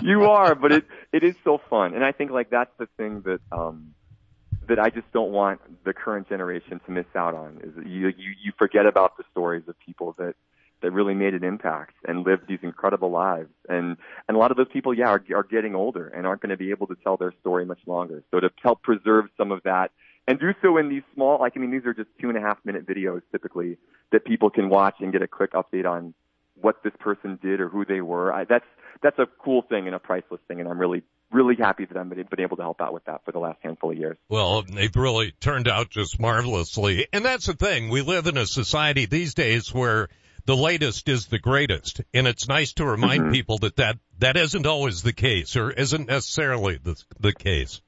you 0.02 0.24
are 0.24 0.54
but 0.54 0.72
it 0.72 0.84
it 1.12 1.22
is 1.22 1.34
so 1.44 1.60
fun. 1.68 1.94
And 1.94 2.04
I 2.04 2.12
think 2.12 2.30
like 2.30 2.50
that's 2.50 2.72
the 2.78 2.86
thing 2.96 3.22
that 3.26 3.40
um 3.52 3.94
that 4.68 4.78
I 4.78 4.88
just 4.88 5.10
don't 5.12 5.32
want 5.32 5.60
the 5.84 5.92
current 5.92 6.28
generation 6.28 6.80
to 6.86 6.92
miss 6.92 7.06
out 7.14 7.34
on 7.34 7.60
is 7.62 7.74
that 7.74 7.86
you 7.86 8.08
you 8.08 8.34
you 8.42 8.52
forget 8.58 8.86
about 8.86 9.16
the 9.16 9.24
stories 9.32 9.64
of 9.68 9.74
people 9.84 10.14
that 10.18 10.34
that 10.82 10.92
really 10.92 11.14
made 11.14 11.34
an 11.34 11.44
impact 11.44 11.94
and 12.06 12.26
lived 12.26 12.44
these 12.48 12.58
incredible 12.62 13.10
lives. 13.10 13.50
And 13.68 13.96
and 14.28 14.36
a 14.36 14.40
lot 14.40 14.50
of 14.50 14.56
those 14.56 14.68
people, 14.72 14.94
yeah, 14.94 15.08
are, 15.08 15.24
are 15.34 15.42
getting 15.42 15.74
older 15.74 16.08
and 16.08 16.26
aren't 16.26 16.42
going 16.42 16.50
to 16.50 16.56
be 16.56 16.70
able 16.70 16.86
to 16.88 16.96
tell 17.02 17.16
their 17.16 17.32
story 17.40 17.64
much 17.64 17.80
longer. 17.86 18.22
So 18.30 18.40
to 18.40 18.50
help 18.62 18.82
preserve 18.82 19.26
some 19.36 19.52
of 19.52 19.62
that 19.64 19.90
and 20.26 20.38
do 20.38 20.52
so 20.62 20.76
in 20.76 20.88
these 20.88 21.02
small, 21.14 21.40
like 21.40 21.54
I 21.56 21.60
mean, 21.60 21.70
these 21.70 21.84
are 21.86 21.94
just 21.94 22.08
two 22.20 22.28
and 22.28 22.38
a 22.38 22.40
half 22.40 22.58
minute 22.64 22.86
videos 22.86 23.22
typically 23.32 23.78
that 24.12 24.24
people 24.24 24.50
can 24.50 24.68
watch 24.68 24.96
and 25.00 25.12
get 25.12 25.22
a 25.22 25.28
quick 25.28 25.52
update 25.52 25.88
on 25.88 26.14
what 26.60 26.82
this 26.82 26.92
person 27.00 27.38
did 27.42 27.60
or 27.60 27.68
who 27.68 27.84
they 27.84 28.00
were. 28.00 28.32
I, 28.32 28.44
that's 28.44 28.66
that's 29.02 29.18
a 29.18 29.26
cool 29.42 29.62
thing 29.62 29.86
and 29.86 29.94
a 29.94 29.98
priceless 29.98 30.40
thing, 30.48 30.60
and 30.60 30.68
I'm 30.68 30.78
really 30.78 31.02
really 31.30 31.56
happy 31.56 31.84
that 31.84 31.96
I've 31.96 32.08
been 32.08 32.40
able 32.40 32.56
to 32.56 32.62
help 32.62 32.80
out 32.80 32.92
with 32.92 33.04
that 33.04 33.24
for 33.24 33.32
the 33.32 33.38
last 33.38 33.58
handful 33.62 33.92
of 33.92 33.98
years. 33.98 34.18
Well, 34.28 34.62
they've 34.62 34.94
really 34.94 35.32
turned 35.40 35.68
out 35.68 35.90
just 35.90 36.18
marvelously. 36.18 37.06
And 37.12 37.24
that's 37.24 37.46
the 37.46 37.54
thing. 37.54 37.88
We 37.88 38.02
live 38.02 38.26
in 38.26 38.36
a 38.36 38.46
society 38.46 39.06
these 39.06 39.34
days 39.34 39.72
where 39.72 40.08
the 40.50 40.56
latest 40.56 41.08
is 41.08 41.26
the 41.26 41.38
greatest. 41.38 42.00
And 42.12 42.26
it's 42.26 42.48
nice 42.48 42.72
to 42.72 42.84
remind 42.84 43.22
mm-hmm. 43.22 43.32
people 43.32 43.58
that, 43.58 43.76
that 43.76 43.98
that 44.18 44.36
isn't 44.36 44.66
always 44.66 45.00
the 45.00 45.12
case 45.12 45.54
or 45.54 45.70
isn't 45.70 46.08
necessarily 46.08 46.76
the, 46.76 47.00
the 47.20 47.32
case. 47.32 47.80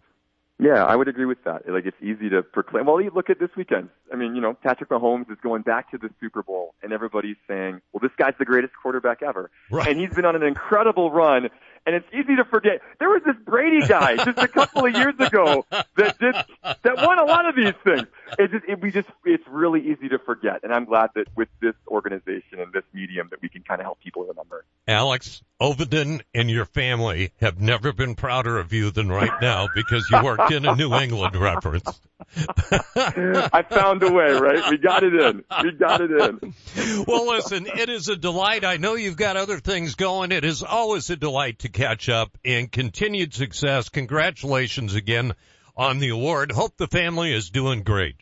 Yeah, 0.60 0.84
I 0.84 0.94
would 0.94 1.08
agree 1.08 1.24
with 1.24 1.42
that. 1.42 1.68
Like 1.68 1.86
it's 1.86 1.96
easy 2.00 2.28
to 2.30 2.44
proclaim. 2.44 2.86
Well, 2.86 3.00
you 3.00 3.10
look 3.12 3.30
at 3.30 3.40
this 3.40 3.50
weekend. 3.56 3.88
I 4.12 4.16
mean, 4.16 4.36
you 4.36 4.40
know, 4.40 4.54
Patrick 4.54 4.90
Mahomes 4.90 5.28
is 5.28 5.38
going 5.42 5.62
back 5.62 5.90
to 5.90 5.98
the 5.98 6.08
Super 6.20 6.44
Bowl, 6.44 6.76
and 6.84 6.92
everybody's 6.92 7.38
saying, 7.48 7.80
"Well, 7.92 8.00
this 8.00 8.12
guy's 8.16 8.34
the 8.38 8.44
greatest 8.44 8.74
quarterback 8.80 9.22
ever," 9.24 9.50
Right. 9.68 9.88
and 9.88 9.98
he's 9.98 10.14
been 10.14 10.24
on 10.24 10.36
an 10.36 10.44
incredible 10.44 11.10
run. 11.10 11.48
And 11.84 11.96
it's 11.96 12.06
easy 12.12 12.36
to 12.36 12.44
forget. 12.44 12.80
There 13.00 13.08
was 13.08 13.22
this 13.26 13.36
Brady 13.44 13.86
guy 13.86 14.16
just 14.16 14.38
a 14.38 14.48
couple 14.48 14.86
of 14.86 14.94
years 14.94 15.14
ago 15.18 15.64
that 15.70 16.18
just 16.20 16.48
that 16.82 16.96
won 16.96 17.18
a 17.18 17.24
lot 17.24 17.46
of 17.48 17.56
these 17.56 17.74
things. 17.82 18.06
It's 18.38 18.52
just 18.52 18.64
it, 18.68 18.80
we 18.80 18.92
just 18.92 19.08
it's 19.24 19.42
really 19.48 19.80
easy 19.80 20.08
to 20.10 20.18
forget. 20.18 20.60
And 20.62 20.72
I'm 20.72 20.84
glad 20.84 21.10
that 21.16 21.26
with 21.36 21.48
this 21.60 21.74
organization 21.88 22.60
and 22.60 22.72
this 22.72 22.84
medium 22.92 23.28
that 23.30 23.42
we 23.42 23.48
can 23.48 23.62
kind 23.62 23.80
of 23.80 23.84
help 23.84 24.00
people 24.00 24.24
remember. 24.24 24.64
Alex 24.86 25.42
Ovenden 25.60 26.22
and 26.34 26.50
your 26.50 26.64
family 26.66 27.32
have 27.40 27.60
never 27.60 27.92
been 27.92 28.14
prouder 28.14 28.58
of 28.58 28.72
you 28.72 28.90
than 28.90 29.08
right 29.08 29.32
now 29.40 29.68
because 29.74 30.08
you 30.10 30.22
worked 30.22 30.52
in 30.52 30.64
a 30.64 30.76
New 30.76 30.94
England 30.94 31.36
reference. 31.36 32.00
I 32.36 33.64
found 33.68 34.02
a 34.02 34.10
way, 34.10 34.32
right? 34.32 34.70
We 34.70 34.78
got 34.78 35.02
it 35.02 35.14
in. 35.14 35.44
We 35.62 35.72
got 35.72 36.00
it 36.00 36.10
in. 36.10 37.04
well, 37.06 37.26
listen, 37.28 37.66
it 37.66 37.88
is 37.88 38.08
a 38.08 38.16
delight. 38.16 38.64
I 38.64 38.78
know 38.78 38.94
you've 38.94 39.16
got 39.16 39.36
other 39.36 39.58
things 39.58 39.94
going. 39.94 40.32
It 40.32 40.44
is 40.44 40.62
always 40.62 41.10
a 41.10 41.16
delight 41.16 41.60
to 41.60 41.68
catch 41.68 42.08
up 42.08 42.36
and 42.44 42.70
continued 42.70 43.34
success. 43.34 43.88
Congratulations 43.88 44.94
again 44.94 45.34
on 45.76 45.98
the 45.98 46.08
award. 46.08 46.52
Hope 46.52 46.76
the 46.76 46.88
family 46.88 47.34
is 47.34 47.50
doing 47.50 47.82
great. 47.82 48.16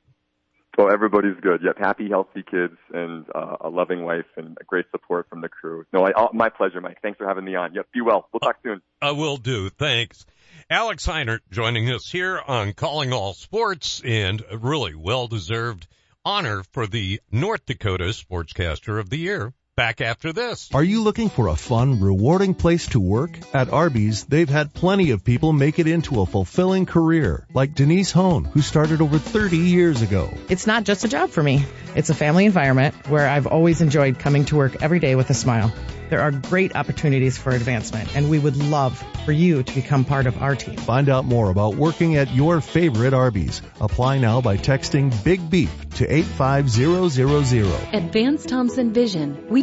Well, 0.79 0.93
everybody's 0.93 1.39
good. 1.41 1.61
Yep, 1.63 1.79
happy, 1.79 2.09
healthy 2.09 2.43
kids 2.43 2.77
and 2.93 3.27
uh, 3.35 3.57
a 3.61 3.69
loving 3.69 4.05
wife 4.05 4.27
and 4.37 4.57
great 4.67 4.87
support 4.93 5.29
from 5.29 5.41
the 5.41 5.49
crew. 5.49 5.85
No, 5.93 6.05
I, 6.05 6.13
uh, 6.13 6.29
my 6.33 6.49
pleasure, 6.49 6.81
Mike. 6.81 6.99
Thanks 7.03 7.19
for 7.19 7.27
having 7.27 7.45
me 7.45 7.55
on. 7.55 7.75
Yep, 7.75 7.89
be 7.93 8.01
well. 8.01 8.29
We'll 8.33 8.41
talk 8.41 8.57
soon. 8.63 8.81
I 9.03 9.11
will 9.11 9.37
do. 9.37 9.69
Thanks. 9.69 10.25
Alex 10.73 11.05
Heinert 11.05 11.41
joining 11.51 11.91
us 11.91 12.09
here 12.09 12.41
on 12.47 12.73
Calling 12.73 13.13
All 13.13 13.35
Sports 13.35 14.01
and 14.05 14.41
a 14.49 14.57
really 14.57 14.95
well 14.95 15.27
deserved 15.27 15.89
honor 16.25 16.63
for 16.63 16.87
the 16.87 17.21
North 17.33 17.67
Dakota 17.67 18.05
Sportscaster 18.05 19.01
of 19.01 19.11
the 19.11 19.17
Year. 19.17 19.53
Back 19.77 20.01
after 20.01 20.33
this. 20.33 20.69
Are 20.75 20.83
you 20.83 21.03
looking 21.03 21.31
for 21.31 21.47
a 21.47 21.57
fun, 21.57 22.01
rewarding 22.01 22.55
place 22.55 22.89
to 22.89 23.01
work? 23.01 23.31
At 23.55 23.73
Arby's, 23.73 24.25
they've 24.25 24.49
had 24.49 24.75
plenty 24.75 25.13
of 25.13 25.25
people 25.25 25.53
make 25.53 25.79
it 25.79 25.87
into 25.87 26.21
a 26.21 26.27
fulfilling 26.27 26.87
career, 26.87 27.47
like 27.55 27.75
Denise 27.75 28.13
Hone, 28.13 28.45
who 28.45 28.61
started 28.61 29.01
over 29.01 29.19
30 29.19 29.57
years 29.57 30.03
ago. 30.03 30.29
It's 30.49 30.67
not 30.67 30.85
just 30.85 31.05
a 31.05 31.09
job 31.09 31.31
for 31.31 31.43
me. 31.43 31.65
It's 31.95 32.11
a 32.11 32.15
family 32.15 32.45
environment 32.45 33.09
where 33.09 33.27
I've 33.27 33.47
always 33.47 33.81
enjoyed 33.81 34.19
coming 34.19 34.45
to 34.47 34.57
work 34.57 34.83
every 34.83 34.99
day 34.99 35.15
with 35.15 35.31
a 35.31 35.35
smile. 35.35 35.73
There 36.11 36.21
are 36.21 36.33
great 36.33 36.75
opportunities 36.75 37.39
for 37.39 37.51
advancement, 37.51 38.17
and 38.17 38.29
we 38.29 38.41
would 38.41 38.57
love 38.57 39.01
for 39.25 39.31
you 39.31 39.63
to 39.63 39.75
become 39.75 40.05
part 40.05 40.27
of 40.27 40.43
our 40.43 40.57
team. 40.57 40.77
Find 40.77 41.09
out 41.09 41.25
more 41.25 41.51
about 41.51 41.77
working 41.77 42.17
at 42.17 42.35
your 42.35 42.61
favorite 42.61 43.15
Arby's. 43.15 43.63
Apply 43.81 44.19
now 44.19 44.41
by 44.41 44.57
texting 44.57 45.13
Big 45.23 45.49
Beef 45.49 45.73
to 45.91 46.13
85000. 46.13 47.65
At 47.93 48.13
Vance 48.13 48.45
Thompson 48.45 48.93
Vision, 48.93 49.47
we 49.49 49.63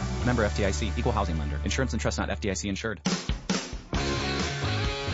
Member 0.25 0.47
FDIC, 0.47 0.97
equal 0.97 1.11
housing 1.11 1.37
lender. 1.37 1.59
Insurance 1.63 1.93
and 1.93 2.01
trust 2.01 2.17
not 2.17 2.29
FDIC 2.29 2.69
insured. 2.69 3.01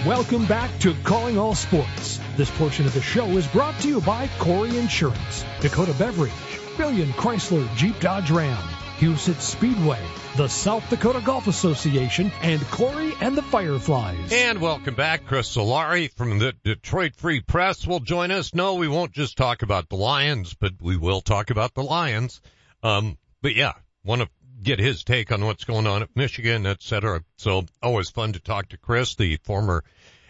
Welcome 0.06 0.46
back 0.46 0.80
to 0.80 0.94
Calling 1.04 1.38
All 1.38 1.56
Sports. 1.56 2.20
This 2.38 2.50
portion 2.52 2.86
of 2.86 2.94
the 2.94 3.02
show 3.02 3.26
is 3.30 3.48
brought 3.48 3.78
to 3.82 3.88
you 3.88 4.00
by 4.00 4.28
Kouri 4.40 4.78
Insurance, 4.78 5.44
Dakota 5.60 5.94
Beverage, 5.94 6.32
Billion 6.78 7.10
Chrysler 7.10 7.68
Jeep 7.76 8.00
Dodge 8.00 8.32
Ram, 8.32 8.64
Huset 9.00 9.42
Speedway, 9.42 10.00
the 10.38 10.48
South 10.48 10.90
Dakota 10.90 11.20
Golf 11.20 11.48
Association, 11.48 12.32
and 12.42 12.62
Corey 12.70 13.12
and 13.20 13.36
the 13.36 13.42
Fireflies. 13.42 14.32
And 14.32 14.62
welcome 14.62 14.96
back. 14.96 15.26
Chris 15.26 15.54
Solari 15.56 16.10
from 16.14 16.40
the 16.40 16.54
Detroit 16.64 17.16
Free 17.16 17.42
Press 17.42 17.86
will 17.86 18.00
join 18.00 18.32
us. 18.32 18.54
No, 18.54 18.76
we 18.76 18.88
won't 18.88 19.12
just 19.12 19.36
talk 19.36 19.62
about 19.62 19.90
the 19.90 19.98
Lions, 19.98 20.54
but 20.54 20.74
we 20.80 20.96
will 20.96 21.22
talk 21.22 21.50
about 21.50 21.74
the 21.74 21.84
Lions. 21.84 22.40
Um, 22.84 23.18
but 23.42 23.56
yeah, 23.56 23.74
one 24.04 24.20
to 24.20 24.30
get 24.68 24.80
his 24.80 25.06
take 25.06 25.32
on 25.32 25.46
what's 25.46 25.64
going 25.64 25.88
on 25.88 26.04
at 26.04 26.14
Michigan, 26.14 26.66
et 26.66 26.84
cetera. 26.84 27.24
So 27.38 27.66
always 27.82 28.10
fun 28.10 28.34
to 28.34 28.40
talk 28.40 28.68
to 28.70 28.78
Chris, 28.78 29.16
the 29.16 29.38
former 29.38 29.86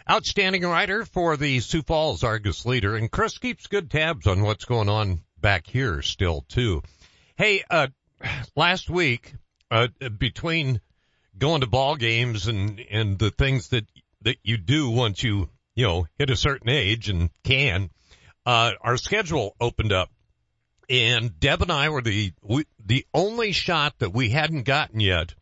outstanding 0.07 0.61
writer 0.61 1.05
for 1.05 1.37
the 1.37 1.59
Sioux 1.59 1.81
Falls 1.81 2.23
Argus 2.23 2.63
Leader. 2.63 2.95
And 2.95 3.09
Chris 3.09 3.39
keeps 3.39 3.65
good 3.65 3.89
tabs 3.89 4.27
on 4.27 4.43
what's 4.43 4.65
going 4.65 4.89
on 4.89 5.21
back 5.41 5.65
here 5.65 6.03
still 6.03 6.45
too. 6.47 6.83
Hey, 7.35 7.63
uh, 7.67 7.87
last 8.55 8.91
week, 8.91 9.33
uh, 9.71 9.87
between 10.19 10.81
going 11.35 11.61
to 11.61 11.67
ball 11.67 11.95
games 11.95 12.45
and, 12.45 12.79
and 12.91 13.17
the 13.17 13.31
things 13.31 13.69
that, 13.69 13.85
that 14.21 14.37
you 14.43 14.57
do 14.57 14.91
once 14.91 15.23
you, 15.23 15.49
you 15.73 15.87
know, 15.87 16.05
hit 16.19 16.29
a 16.29 16.35
certain 16.35 16.69
age 16.69 17.09
and 17.09 17.31
can, 17.43 17.89
uh, 18.45 18.73
our 18.81 18.97
schedule 18.97 19.55
opened 19.59 19.93
up 19.93 20.11
and 20.89 21.39
Deb 21.39 21.61
and 21.61 21.71
I 21.71 21.89
were 21.89 22.01
the 22.01 22.33
we, 22.41 22.65
the 22.83 23.05
only 23.13 23.51
shot 23.51 23.99
that 23.99 24.13
we 24.13 24.29
hadn't 24.29 24.63
gotten 24.63 24.99
yet 24.99 25.33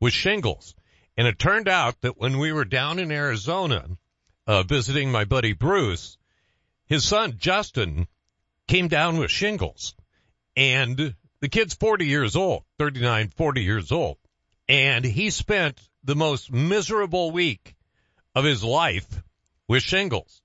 was 0.00 0.12
shingles. 0.12 0.74
And 1.16 1.26
it 1.28 1.38
turned 1.38 1.68
out 1.68 2.00
that 2.00 2.18
when 2.18 2.38
we 2.38 2.52
were 2.52 2.64
down 2.64 2.98
in 2.98 3.12
Arizona 3.12 3.86
uh, 4.46 4.62
visiting 4.62 5.12
my 5.12 5.24
buddy 5.24 5.52
Bruce, 5.52 6.16
his 6.86 7.04
son 7.04 7.34
Justin 7.36 8.08
came 8.66 8.88
down 8.88 9.18
with 9.18 9.30
shingles, 9.30 9.94
and 10.56 11.14
the 11.40 11.48
kid's 11.48 11.74
40 11.74 12.06
years 12.06 12.36
old, 12.36 12.64
39, 12.78 13.32
40 13.36 13.62
years 13.62 13.92
old, 13.92 14.16
and 14.68 15.04
he 15.04 15.30
spent 15.30 15.80
the 16.04 16.16
most 16.16 16.50
miserable 16.50 17.30
week 17.30 17.74
of 18.34 18.44
his 18.44 18.64
life 18.64 19.22
with 19.68 19.82
shingles. 19.82 20.42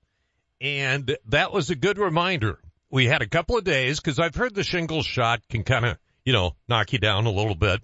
And 0.60 1.16
that 1.26 1.52
was 1.52 1.70
a 1.70 1.74
good 1.74 1.98
reminder 1.98 2.58
we 2.96 3.06
had 3.06 3.22
a 3.22 3.28
couple 3.28 3.58
of 3.58 3.64
days 3.64 4.00
because 4.00 4.18
I've 4.18 4.34
heard 4.34 4.54
the 4.54 4.64
shingles 4.64 5.04
shot 5.06 5.42
can 5.48 5.64
kind 5.64 5.84
of 5.84 5.98
you 6.26 6.32
know, 6.32 6.56
knock 6.68 6.92
you 6.92 6.98
down 6.98 7.24
a 7.26 7.30
little 7.30 7.54
bit. 7.54 7.80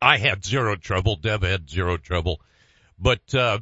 I 0.00 0.16
had 0.16 0.44
zero 0.44 0.74
trouble. 0.74 1.16
Deb 1.16 1.42
had 1.42 1.68
zero 1.68 1.98
trouble. 1.98 2.40
But, 2.98 3.34
uh, 3.34 3.58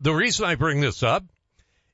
the 0.00 0.14
reason 0.14 0.46
I 0.46 0.54
bring 0.54 0.80
this 0.80 1.02
up 1.02 1.24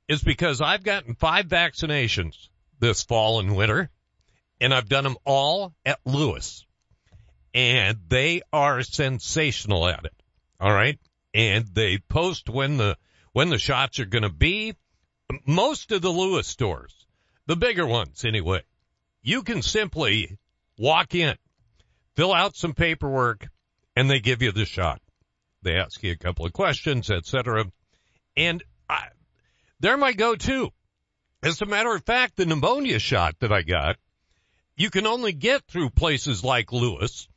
is 0.06 0.22
because 0.22 0.60
I've 0.60 0.82
gotten 0.82 1.14
five 1.14 1.46
vaccinations 1.46 2.48
this 2.78 3.02
fall 3.02 3.40
and 3.40 3.56
winter 3.56 3.90
and 4.60 4.72
I've 4.72 4.88
done 4.88 5.04
them 5.04 5.16
all 5.24 5.74
at 5.84 5.98
Lewis 6.04 6.66
and 7.54 7.98
they 8.08 8.42
are 8.52 8.82
sensational 8.82 9.88
at 9.88 10.04
it. 10.04 10.14
All 10.60 10.72
right. 10.72 10.98
And 11.34 11.66
they 11.66 11.98
post 11.98 12.48
when 12.48 12.76
the, 12.76 12.96
when 13.32 13.48
the 13.50 13.58
shots 13.58 13.98
are 13.98 14.06
going 14.06 14.22
to 14.22 14.30
be. 14.30 14.74
Most 15.46 15.92
of 15.92 16.00
the 16.00 16.08
Lewis 16.10 16.46
stores, 16.46 17.06
the 17.48 17.56
bigger 17.56 17.86
ones 17.86 18.24
anyway, 18.24 18.62
you 19.22 19.42
can 19.42 19.62
simply 19.62 20.38
walk 20.78 21.14
in, 21.14 21.34
fill 22.14 22.32
out 22.32 22.54
some 22.54 22.74
paperwork, 22.74 23.48
and 23.96 24.08
they 24.08 24.20
give 24.20 24.42
you 24.42 24.52
the 24.52 24.66
shot. 24.66 25.00
They 25.62 25.74
ask 25.74 26.00
you 26.02 26.12
a 26.12 26.16
couple 26.16 26.44
of 26.44 26.52
questions, 26.52 27.10
etc. 27.10 27.64
And 28.36 28.62
I, 28.88 29.08
they're 29.80 29.96
my 29.96 30.12
go-to. 30.12 30.70
As 31.42 31.62
a 31.62 31.66
matter 31.66 31.94
of 31.94 32.04
fact, 32.04 32.36
the 32.36 32.44
pneumonia 32.44 32.98
shot 32.98 33.34
that 33.40 33.52
I 33.52 33.62
got, 33.62 33.96
you 34.76 34.90
can 34.90 35.06
only 35.06 35.32
get 35.32 35.64
through 35.64 35.90
places 35.90 36.44
like 36.44 36.70
Lewis 36.70 37.28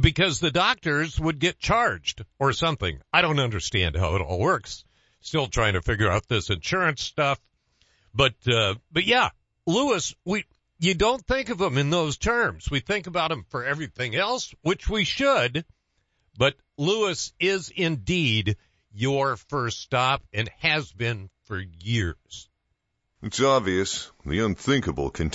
because 0.00 0.40
the 0.40 0.50
doctors 0.50 1.20
would 1.20 1.38
get 1.38 1.58
charged 1.58 2.24
or 2.38 2.54
something. 2.54 3.00
I 3.12 3.20
don't 3.20 3.38
understand 3.38 3.96
how 3.96 4.16
it 4.16 4.22
all 4.22 4.38
works. 4.38 4.84
Still 5.20 5.46
trying 5.46 5.74
to 5.74 5.82
figure 5.82 6.10
out 6.10 6.26
this 6.26 6.48
insurance 6.48 7.02
stuff. 7.02 7.38
But, 8.14 8.34
uh, 8.48 8.76
but 8.90 9.04
yeah, 9.04 9.28
Lewis, 9.66 10.14
we, 10.24 10.44
you 10.78 10.94
don't 10.94 11.24
think 11.24 11.48
of 11.48 11.58
them 11.58 11.78
in 11.78 11.90
those 11.90 12.16
terms. 12.16 12.70
We 12.70 12.80
think 12.80 13.06
about 13.06 13.30
them 13.30 13.44
for 13.48 13.64
everything 13.64 14.14
else, 14.16 14.54
which 14.62 14.88
we 14.88 15.04
should, 15.04 15.64
but 16.36 16.56
Lewis 16.76 17.32
is 17.38 17.70
indeed 17.70 18.56
your 18.92 19.36
first 19.36 19.80
stop 19.80 20.22
and 20.32 20.50
has 20.58 20.92
been 20.92 21.30
for 21.44 21.58
years. 21.58 22.48
It's 23.22 23.40
obvious 23.40 24.10
the 24.26 24.40
unthinkable 24.40 25.10
continues. 25.10 25.30